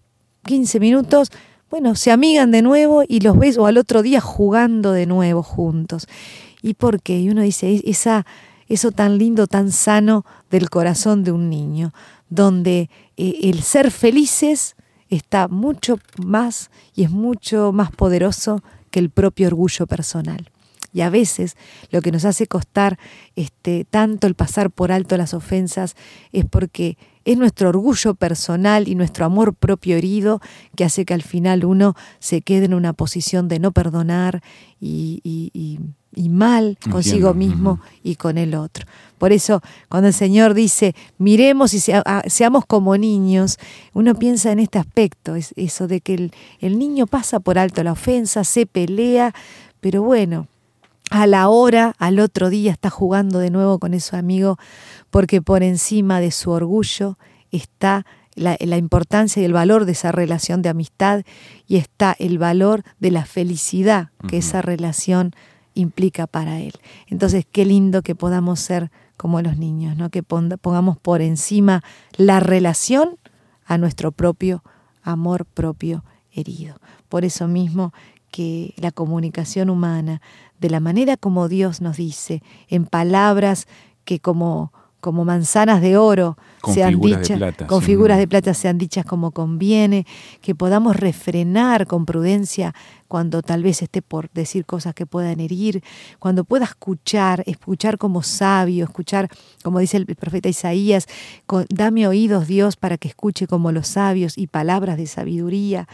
15 0.50 0.80
minutos, 0.80 1.30
bueno, 1.70 1.94
se 1.94 2.12
amigan 2.12 2.50
de 2.50 2.64
nuevo 2.64 3.04
y 3.08 3.20
los 3.20 3.38
ves 3.38 3.60
o 3.60 3.68
al 3.68 3.78
otro 3.78 4.02
día 4.02 4.20
jugando 4.20 4.94
de 4.94 5.06
nuevo 5.06 5.44
juntos. 5.44 6.08
¿Y 6.64 6.74
por 6.74 7.04
qué? 7.04 7.20
Y 7.20 7.30
uno 7.30 7.44
dice, 7.44 7.84
esa, 7.86 8.26
eso 8.68 8.92
tan 8.92 9.20
lindo, 9.20 9.46
tan 9.46 9.72
sano 9.72 10.26
del 10.50 10.72
corazón 10.72 11.24
de 11.24 11.32
un 11.32 11.52
niño, 11.52 11.94
donde 12.32 12.90
eh, 13.16 13.42
el 13.44 13.62
ser 13.62 13.92
felices 13.92 14.76
está 15.10 15.48
mucho 15.48 16.00
más 16.18 16.72
y 16.96 17.04
es 17.04 17.12
mucho 17.12 17.72
más 17.72 17.92
poderoso 17.92 18.64
que 18.90 18.98
el 18.98 19.12
propio 19.12 19.46
orgullo 19.46 19.86
personal. 19.86 20.50
Y 20.94 21.02
a 21.02 21.10
veces 21.10 21.56
lo 21.92 22.02
que 22.02 22.12
nos 22.12 22.26
hace 22.26 22.48
costar 22.48 22.98
este, 23.36 23.86
tanto 23.90 24.28
el 24.28 24.36
pasar 24.36 24.72
por 24.72 24.92
alto 24.92 25.18
las 25.18 25.34
ofensas 25.34 25.96
es 26.32 26.46
porque 26.46 26.98
es 27.26 27.38
nuestro 27.38 27.70
orgullo 27.70 28.16
personal 28.16 28.88
y 28.88 28.96
nuestro 28.96 29.26
amor 29.26 29.54
propio 29.54 29.98
herido 29.98 30.42
que 30.76 30.84
hace 30.84 31.06
que 31.06 31.14
al 31.14 31.22
final 31.22 31.64
uno 31.64 31.96
se 32.20 32.42
quede 32.42 32.66
en 32.66 32.74
una 32.74 32.94
posición 32.94 33.48
de 33.48 33.60
no 33.60 33.72
perdonar 33.72 34.42
y, 34.82 35.80
mal 36.30 36.78
consigo 36.92 37.34
mismo 37.34 37.80
y 38.04 38.16
con 38.16 38.38
el 38.38 38.56
otro. 38.56 38.86
Por 39.18 39.32
eso, 39.32 39.62
cuando 39.90 40.08
el 40.08 40.14
Señor 40.14 40.54
dice, 40.54 40.96
miremos 41.18 41.74
y 41.74 41.80
seamos 41.80 42.66
como 42.66 42.98
niños, 42.98 43.58
uno 43.94 44.16
piensa 44.16 44.52
en 44.52 44.60
este 44.60 44.80
aspecto, 44.80 45.36
es 45.36 45.54
eso 45.56 45.88
de 45.88 46.02
que 46.02 46.16
el, 46.16 46.32
el 46.60 46.80
niño 46.80 47.06
pasa 47.06 47.40
por 47.40 47.60
alto 47.60 47.84
la 47.84 47.92
ofensa, 47.92 48.44
se 48.44 48.66
pelea, 48.66 49.34
pero 49.82 50.02
bueno, 50.02 50.48
a 51.10 51.28
la 51.28 51.50
hora, 51.50 51.96
al 51.98 52.20
otro 52.20 52.50
día 52.50 52.72
está 52.72 52.90
jugando 52.90 53.40
de 53.40 53.50
nuevo 53.50 53.80
con 53.80 53.94
ese 53.94 54.16
amigo, 54.16 54.58
porque 55.10 55.42
por 55.42 55.64
encima 55.64 56.20
de 56.20 56.32
su 56.32 56.52
orgullo 56.52 57.18
está 57.52 58.06
la, 58.36 58.78
importancia 58.78 59.42
y 59.42 59.46
el 59.46 59.54
valor 59.54 59.86
de 59.86 59.92
esa 59.92 60.12
relación 60.12 60.62
de 60.62 60.70
amistad 60.70 61.24
y 61.68 61.78
está 61.78 62.16
el 62.20 62.38
valor 62.38 62.84
de 63.00 63.12
la 63.12 63.26
felicidad 63.26 64.10
que 64.28 64.38
esa 64.38 64.62
relación 64.62 65.34
implica 65.74 66.28
para 66.28 66.60
él. 66.60 66.74
Entonces, 67.08 67.46
qué 67.52 67.66
lindo 67.66 68.02
que 68.02 68.16
podamos 68.16 68.60
ser 68.60 68.92
como 69.18 69.42
los 69.42 69.58
niños, 69.58 69.98
¿no? 69.98 70.10
que 70.10 70.24
pongamos 70.24 70.98
por 70.98 71.22
encima 71.22 71.84
la 72.16 72.40
relación 72.40 73.18
a 73.66 73.78
nuestro 73.78 74.12
propio 74.12 74.64
amor 75.02 75.46
propio 75.46 76.04
herido. 76.32 76.76
Por 77.10 77.26
eso 77.26 77.48
mismo 77.48 77.94
que 78.32 78.74
la 78.78 78.92
comunicación 78.92 79.70
humana, 79.70 80.22
de 80.60 80.70
la 80.70 80.80
manera 80.80 81.18
como 81.18 81.48
Dios 81.48 81.82
nos 81.82 81.98
dice, 81.98 82.42
en 82.68 82.86
palabras 82.86 83.68
que 84.06 84.20
como 84.20 84.74
como 85.00 85.26
manzanas 85.26 85.82
de 85.82 85.98
oro 85.98 86.38
sean 86.74 87.00
dichas, 87.00 87.40
con 87.68 87.82
figuras 87.82 88.18
de 88.18 88.28
plata 88.28 88.54
sean 88.54 88.78
dichas 88.78 89.06
como 89.06 89.32
conviene, 89.32 90.06
que 90.42 90.56
podamos 90.56 90.96
refrenar 90.96 91.88
con 91.88 92.06
prudencia 92.06 92.74
cuando 93.08 93.42
tal 93.42 93.64
vez 93.64 93.82
esté 93.82 94.02
por 94.02 94.30
decir 94.32 94.66
cosas 94.66 94.94
que 94.94 95.06
puedan 95.06 95.40
herir, 95.40 95.84
cuando 96.20 96.44
pueda 96.44 96.66
escuchar, 96.66 97.44
escuchar 97.48 97.98
como 97.98 98.22
sabio, 98.22 98.84
escuchar, 98.84 99.30
como 99.64 99.80
dice 99.80 99.98
el 99.98 100.06
profeta 100.06 100.48
Isaías, 100.48 101.08
dame 101.70 102.08
oídos 102.08 102.48
Dios 102.48 102.76
para 102.76 102.98
que 102.98 103.08
escuche 103.08 103.48
como 103.48 103.72
los 103.72 103.88
sabios 103.88 104.38
y 104.38 104.48
palabras 104.48 104.98
de 104.98 105.08
sabiduría, 105.08 105.88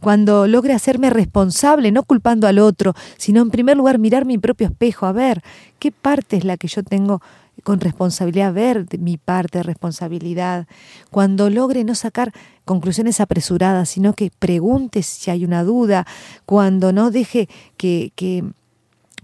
cuando 0.00 0.46
logre 0.46 0.74
hacerme 0.74 1.10
responsable, 1.10 1.90
no 1.90 2.02
culpando 2.02 2.46
al 2.46 2.58
otro, 2.58 2.94
sino 3.16 3.40
en 3.40 3.50
primer 3.50 3.76
lugar 3.76 3.98
mirar 3.98 4.26
mi 4.26 4.36
propio 4.36 4.66
espejo, 4.66 5.06
a 5.06 5.12
ver 5.12 5.42
qué 5.78 5.90
parte 5.90 6.36
es 6.36 6.44
la 6.44 6.56
que 6.56 6.68
yo 6.68 6.82
tengo 6.82 7.22
con 7.64 7.80
responsabilidad, 7.80 8.52
ver 8.52 8.86
mi 8.98 9.16
parte 9.16 9.58
de 9.58 9.62
responsabilidad, 9.62 10.66
cuando 11.10 11.50
logre 11.50 11.84
no 11.84 11.94
sacar 11.94 12.32
conclusiones 12.64 13.20
apresuradas, 13.20 13.88
sino 13.88 14.12
que 14.12 14.30
pregunte 14.38 15.02
si 15.02 15.30
hay 15.30 15.44
una 15.44 15.64
duda, 15.64 16.06
cuando 16.46 16.92
no 16.92 17.10
deje 17.10 17.48
que, 17.76 18.12
que 18.14 18.44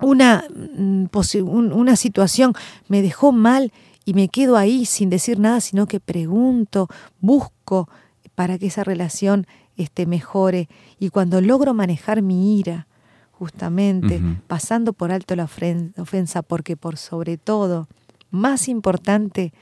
una, 0.00 0.44
mm, 0.50 1.06
una 1.44 1.96
situación 1.96 2.54
me 2.88 3.02
dejó 3.02 3.32
mal 3.32 3.72
y 4.04 4.14
me 4.14 4.28
quedo 4.28 4.56
ahí 4.56 4.84
sin 4.84 5.10
decir 5.10 5.38
nada, 5.38 5.60
sino 5.60 5.86
que 5.86 6.00
pregunto, 6.00 6.88
busco 7.20 7.88
para 8.34 8.58
que 8.58 8.66
esa 8.66 8.84
relación 8.84 9.46
este, 9.76 10.06
mejore. 10.06 10.68
Y 10.98 11.10
cuando 11.10 11.40
logro 11.40 11.74
manejar 11.74 12.22
mi 12.22 12.58
ira, 12.58 12.86
justamente, 13.32 14.20
pasando 14.46 14.92
por 14.92 15.10
alto 15.10 15.34
la 15.36 15.44
ofensa, 15.44 16.42
porque 16.42 16.76
por 16.76 16.96
sobre 16.96 17.36
todo 17.36 17.88
más 18.34 18.68
importante 18.68 19.52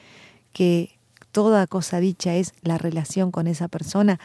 que 0.52 0.98
toda 1.30 1.66
cosa 1.66 2.00
dicha 2.00 2.34
es 2.34 2.54
la 2.62 2.78
relación 2.78 3.30
con 3.30 3.46
esa 3.46 3.68
persona, 3.68 4.18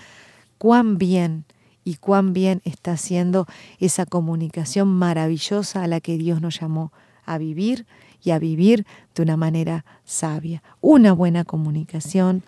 cuán 0.58 0.98
bien 0.98 1.46
y 1.84 1.96
cuán 1.96 2.34
bien 2.34 2.62
está 2.66 2.94
haciendo 2.94 3.46
esa 3.80 4.06
comunicación 4.06 4.88
maravillosa 4.88 5.84
a 5.84 5.88
la 5.88 6.02
que 6.02 6.18
Dios 6.18 6.42
nos 6.42 6.60
llamó 6.60 6.92
a 7.26 7.38
vivir 7.38 7.86
y 8.24 8.32
a 8.32 8.40
vivir 8.40 8.86
de 9.16 9.24
una 9.24 9.38
manera 9.38 9.86
sabia. 10.04 10.64
Una 10.82 11.14
buena 11.14 11.46
comunicación 11.46 12.44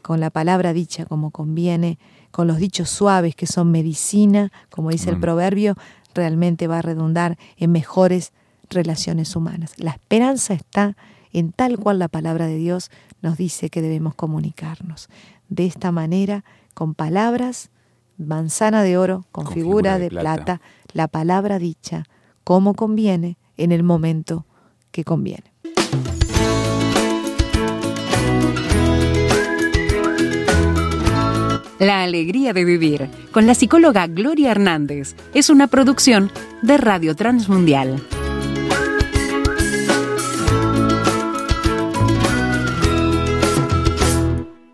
con 0.00 0.20
la 0.20 0.30
palabra 0.30 0.72
dicha 0.72 1.04
como 1.04 1.30
conviene, 1.30 1.98
con 2.30 2.46
los 2.46 2.56
dichos 2.58 2.88
suaves 2.88 3.34
que 3.34 3.46
son 3.46 3.70
medicina, 3.70 4.50
como 4.70 4.90
dice 4.90 5.10
el 5.10 5.20
proverbio, 5.20 5.76
realmente 6.14 6.66
va 6.66 6.78
a 6.78 6.82
redundar 6.82 7.38
en 7.56 7.72
mejores 7.72 8.32
relaciones 8.70 9.36
humanas. 9.36 9.74
La 9.76 9.92
esperanza 9.92 10.54
está 10.54 10.96
en 11.32 11.52
tal 11.52 11.78
cual 11.78 11.98
la 11.98 12.08
palabra 12.08 12.46
de 12.46 12.56
Dios 12.56 12.90
nos 13.20 13.36
dice 13.36 13.70
que 13.70 13.82
debemos 13.82 14.14
comunicarnos. 14.14 15.08
De 15.48 15.66
esta 15.66 15.92
manera, 15.92 16.44
con 16.74 16.94
palabras, 16.94 17.70
manzana 18.18 18.82
de 18.82 18.96
oro, 18.98 19.24
con, 19.32 19.46
figura, 19.46 19.98
de, 19.98 20.08
plata. 20.08 20.60
la 20.92 21.08
palabra 21.08 21.58
dicha, 21.58 22.04
como 22.44 22.74
conviene, 22.74 23.36
en 23.56 23.72
el 23.72 23.82
momento 23.82 24.46
que 24.90 25.04
conviene. 25.04 25.52
La 31.78 32.04
alegría 32.04 32.52
de 32.52 32.64
vivir 32.64 33.10
con 33.32 33.46
la 33.46 33.56
psicóloga 33.56 34.06
Gloria 34.06 34.52
Hernández 34.52 35.16
es 35.34 35.50
una 35.50 35.66
producción 35.66 36.30
de 36.62 36.76
Radio 36.76 37.16
Transmundial. 37.16 38.00